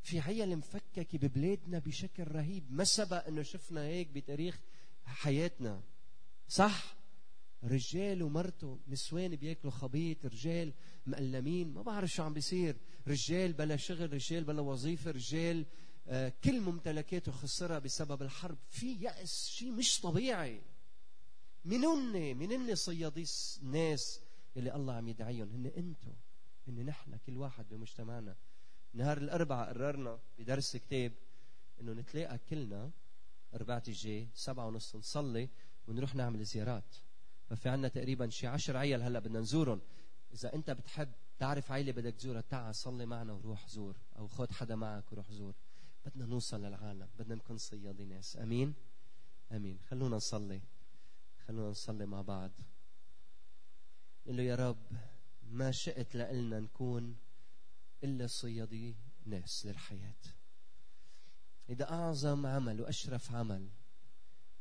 في 0.02 0.20
عيال 0.20 0.56
مفككة 0.56 1.18
ببلادنا 1.18 1.78
بشكل 1.78 2.24
رهيب. 2.24 2.72
ما 2.72 2.84
سبق 2.84 3.26
إنه 3.26 3.42
شفنا 3.42 3.80
هيك 3.80 4.08
بتاريخ 4.08 4.60
حياتنا. 5.04 5.82
صح؟ 6.48 6.95
رجال 7.64 8.22
ومرته 8.22 8.78
نسوان 8.88 9.36
بياكلوا 9.36 9.72
خبيط 9.72 10.26
رجال 10.26 10.72
مألمين 11.06 11.74
ما 11.74 11.82
بعرف 11.82 12.10
شو 12.10 12.22
عم 12.22 12.34
بيصير. 12.34 12.76
رجال 13.08 13.52
بلا 13.52 13.76
شغل 13.76 14.12
رجال 14.12 14.44
بلا 14.44 14.60
وظيفة 14.60 15.10
رجال 15.10 15.66
آه 16.08 16.32
كل 16.44 16.60
ممتلكاته 16.60 17.32
خسرها 17.32 17.78
بسبب 17.78 18.22
الحرب. 18.22 18.58
في 18.70 18.94
يأس 18.94 19.48
شيء 19.48 19.72
مش 19.72 20.00
طبيعي. 20.00 20.62
منن 21.64 22.36
منن 22.36 22.74
صيادي 22.74 23.24
الناس 23.62 24.20
اللي 24.56 24.74
الله 24.74 24.94
عم 24.94 25.08
يدعيهم. 25.08 25.50
هن 25.50 25.66
أنتم 25.66 26.12
هن 26.68 26.86
نحن 26.86 27.18
كل 27.26 27.36
واحد 27.36 27.68
بمجتمعنا. 27.68 28.36
نهار 28.94 29.18
الأربعاء 29.18 29.68
قررنا 29.68 30.18
بدرس 30.38 30.76
كتاب 30.76 31.12
إنه 31.80 31.92
نتلاقى 31.92 32.38
كلنا 32.50 32.90
أربعة 33.54 33.82
الجاي 33.88 34.28
سبعة 34.34 34.66
ونص 34.66 34.96
نصلي 34.96 35.48
ونروح 35.88 36.14
نعمل 36.14 36.44
زيارات. 36.44 36.96
ففي 37.46 37.68
عنا 37.68 37.88
تقريبا 37.88 38.28
شي 38.28 38.46
عشر 38.46 38.76
عيال 38.76 39.02
هلأ 39.02 39.18
بدنا 39.18 39.40
نزورهم. 39.40 39.80
إذا 40.34 40.54
أنت 40.54 40.70
بتحب 40.70 41.12
تعرف 41.38 41.72
عيلة 41.72 41.92
بدك 41.92 42.14
تزورها 42.14 42.40
تعال 42.40 42.74
صلي 42.74 43.06
معنا 43.06 43.32
وروح 43.32 43.68
زور 43.68 43.96
أو 44.18 44.28
خد 44.28 44.52
حدا 44.52 44.74
معك 44.74 45.12
وروح 45.12 45.30
زور. 45.30 45.54
بدنا 46.06 46.26
نوصل 46.26 46.64
للعالم 46.64 47.08
بدنا 47.18 47.34
نكون 47.34 47.58
صيادي 47.58 48.04
ناس. 48.04 48.36
أمين؟ 48.36 48.74
أمين. 49.52 49.78
خلونا 49.88 50.16
نصلي. 50.16 50.60
خلونا 51.46 51.70
نصلي 51.70 52.06
مع 52.06 52.22
بعض. 52.22 52.50
نقول 54.22 54.36
له 54.36 54.42
يا 54.42 54.54
رب 54.54 54.86
ما 55.42 55.70
شئت 55.70 56.14
لنا 56.14 56.60
نكون 56.60 57.16
إلا 58.04 58.26
صيادي 58.26 58.96
ناس 59.26 59.66
للحياة. 59.66 60.14
إذا 61.68 61.90
أعظم 61.90 62.46
عمل 62.46 62.80
وأشرف 62.80 63.32
عمل 63.34 63.68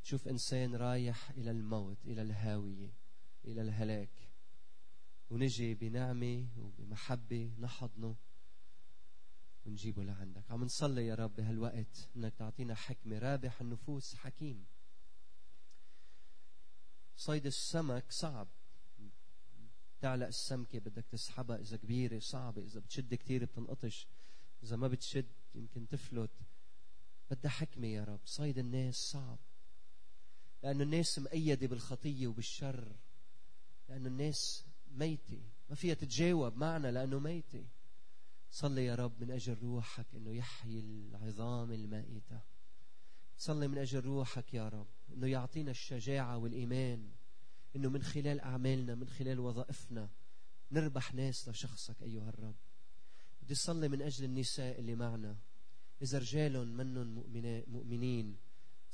تشوف 0.06 0.28
إنسان 0.28 0.76
رايح 0.76 1.30
إلى 1.30 1.52
الموت 1.52 1.98
إلى 2.06 2.22
الهاوية 2.22 2.94
إلى 3.46 3.62
الهلاك 3.62 4.30
ونجي 5.30 5.74
بنعمة 5.74 6.48
وبمحبة 6.58 7.56
نحضنه 7.60 8.16
ونجيبه 9.66 10.04
لعندك. 10.04 10.52
عم 10.52 10.64
نصلي 10.64 11.08
يا 11.08 11.16
رب 11.16 11.36
بهالوقت 11.36 12.10
إنك 12.16 12.34
تعطينا 12.34 12.76
حكمة 12.76 13.20
رابح 13.20 13.62
النفوس 13.62 14.16
حكيم. 14.16 14.66
صيد 17.18 17.46
السمك 17.46 18.12
صعب. 18.12 18.48
تعلق 20.02 20.28
السمكة 20.28 20.80
بدك 20.80 21.06
تسحبها 21.12 21.58
إذا 21.58 21.78
كبيرة 21.78 22.20
صعبة 22.20 22.62
إذا 22.62 22.80
بتشد 22.80 23.16
كتير 23.16 23.46
بتنقطش 23.46 24.08
إذا 24.64 24.76
ما 24.76 24.88
بتشد 24.88 25.32
يمكن 25.56 25.88
تفلت. 25.88 26.32
بدها 27.32 27.52
حكمة 27.52 27.88
يا 27.88 28.04
رب. 28.04 28.20
صيد 28.26 28.58
الناس 28.58 28.96
صعب. 28.96 29.40
لأنه 30.66 30.84
الناس 30.84 31.20
مقيدة 31.20 31.68
بالخطية 31.68 32.28
وبالشر. 32.28 32.96
لأنه 33.90 34.08
الناس 34.08 34.66
ميتة. 34.92 35.42
ما 35.70 35.76
فيها 35.76 35.94
تتجاوب 35.94 36.58
معنا 36.58 36.92
لأنه 36.92 37.20
ميتة. 37.20 37.66
صلي 38.52 38.86
يا 38.86 38.96
رب 38.96 39.22
من 39.22 39.32
أجل 39.32 39.58
روحك 39.62 40.06
أنه 40.16 40.36
يحيي 40.36 40.80
العظام 40.80 41.72
المائتة. 41.72 42.42
صلي 43.38 43.68
من 43.68 43.78
أجل 43.78 44.00
روحك 44.00 44.54
يا 44.54 44.70
رب 44.70 44.88
أنه 45.14 45.28
يعطينا 45.28 45.72
الشجاعة 45.72 46.38
والإيمان 46.38 47.12
أنه 47.76 47.90
من 47.90 48.04
خلال 48.04 48.40
أعمالنا 48.40 48.96
من 48.96 49.10
خلال 49.10 49.40
وظائفنا 49.40 50.10
نربح 50.72 51.14
ناس 51.14 51.50
لشخصك 51.50 52.04
أيها 52.04 52.30
الرب. 52.30 52.56
بدي 53.42 53.54
أصلي 53.54 53.88
من 53.90 54.02
أجل 54.02 54.26
النساء 54.26 54.80
اللي 54.80 54.96
معنا. 54.96 55.38
إذا 56.02 56.18
رجال 56.18 56.68
منهم 56.68 57.24
مؤمنين 57.68 58.45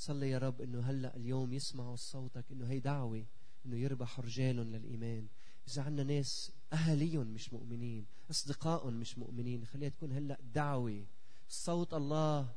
صلي 0.01 0.29
يا 0.29 0.37
رب 0.37 0.61
أنه 0.61 0.79
هلأ 0.79 1.15
اليوم 1.15 1.53
يسمعوا 1.53 1.95
صوتك 1.95 2.45
أنه 2.51 2.67
هي 2.67 2.79
دعوة 2.79 3.25
أنه 3.65 3.77
يربحوا 3.77 4.23
رجال 4.23 4.55
للإيمان. 4.55 5.27
إذا 5.67 5.81
عنا 5.81 6.03
ناس 6.03 6.51
أهاليهم 6.73 7.27
مش 7.27 7.53
مؤمنين 7.53 8.05
أصدقائهم 8.31 8.93
مش 8.93 9.17
مؤمنين 9.17 9.65
خليها 9.65 9.89
تكون 9.89 10.11
هلأ 10.11 10.37
دعوة. 10.53 11.05
صوت 11.49 11.93
الله 11.93 12.53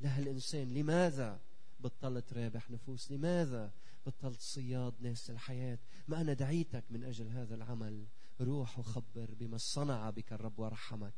لهالإنسان. 0.00 0.74
لماذا 0.74 1.40
بطلت 1.80 2.32
رابح 2.32 2.70
نفوس؟ 2.70 3.12
لماذا 3.12 3.72
بطلت 4.06 4.40
صياد 4.40 4.94
ناس 5.00 5.30
الحياة؟ 5.30 5.78
ما 6.08 6.20
أنا 6.20 6.32
دعيتك 6.32 6.84
من 6.90 7.04
أجل 7.04 7.28
هذا 7.28 7.54
العمل. 7.54 8.06
روح 8.40 8.78
وخبر 8.78 9.34
بما 9.40 9.56
صنع 9.56 10.10
بك 10.10 10.32
الرب 10.32 10.58
ورحمك 10.58 11.14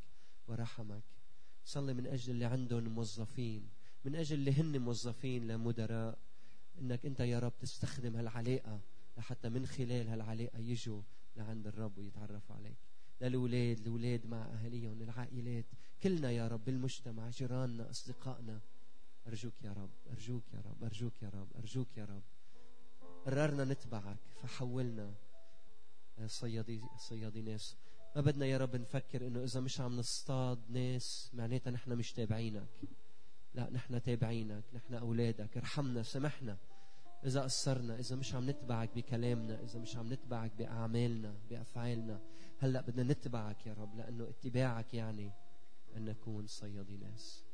ورحمك. 0.49 1.03
صلي 1.65 1.95
من 1.95 2.07
أجل 2.07 2.33
اللي 2.33 2.45
عندهم 2.45 2.89
موظفين. 2.89 3.74
من 4.05 4.17
أجل 4.17 4.37
اللي 4.37 4.53
هن 4.53 4.79
موظفين 4.79 5.47
لمدراء 5.47 6.19
إنك 6.81 7.07
أنت 7.07 7.21
يا 7.21 7.39
رب 7.39 7.53
تستخدم 7.61 8.17
هالعلاقة 8.17 8.81
لحتى 9.19 9.49
من 9.49 9.67
خلال 9.67 10.09
هالعلاقة 10.09 10.59
يجوا 10.59 11.03
لعند 11.37 11.67
الرب 11.67 11.99
ويتعرفوا 11.99 12.57
عليك. 12.57 12.77
للولاد 13.21 13.81
الولاد 13.87 14.27
مع 14.27 14.43
أهاليهم 14.43 15.03
العائلات 15.03 15.65
كلنا 16.03 16.31
يا 16.31 16.49
رب 16.49 16.65
بالمجتمع 16.65 17.31
جيراننا 17.31 17.91
أصدقائنا. 17.91 18.61
أرجوك 19.27 19.63
يا 19.63 19.73
رب 19.73 19.91
أرجوك 20.11 20.43
يا 20.53 20.61
رب 20.61 20.85
أرجوك 20.85 21.23
يا 21.23 21.29
رب 21.29 21.49
أرجوك 21.57 21.97
يا 21.97 22.05
رب. 22.05 22.23
قررنا 23.27 23.65
نتبعك 23.65 24.19
فحولنا. 24.43 25.15
صيادي 26.27 26.83
صيادي 26.99 27.43
ناس. 27.43 27.77
ما 28.17 28.21
بدنا 28.21 28.47
يا 28.47 28.59
رب 28.59 28.77
نفكر 28.77 29.27
إنه 29.27 29.45
إذا 29.45 29.61
مش 29.61 29.81
عم 29.81 29.97
نصطاد 29.97 30.59
ناس 30.71 31.31
معناتها 31.35 31.71
نحن 31.71 31.93
مش 31.93 32.13
تابعينك. 32.13 32.69
لا 33.55 33.71
نحن 33.71 34.03
تابعينك 34.03 34.65
نحن 34.75 34.95
أولادك 34.95 35.57
ارحمنا 35.57 36.03
سامحنا 36.03 36.59
إذا 37.25 37.43
قصرنا 37.43 37.99
إذا 37.99 38.17
مش 38.17 38.35
عم 38.35 38.51
نتبعك 38.51 38.95
بكلامنا 38.95 39.63
إذا 39.63 39.79
مش 39.81 39.97
عم 39.97 40.13
نتبعك 40.13 40.53
بأعمالنا 40.59 41.35
بأفعالنا 41.51 42.21
هلأ 42.59 42.81
بدنا 42.81 43.13
نتبعك 43.13 43.67
يا 43.67 43.73
رب 43.73 43.97
لأنه 43.97 44.29
اتباعك 44.29 44.95
يعني 44.95 45.33
أن 45.97 46.05
نكون 46.05 46.47
صيادي 46.47 46.97
ناس. 46.97 47.45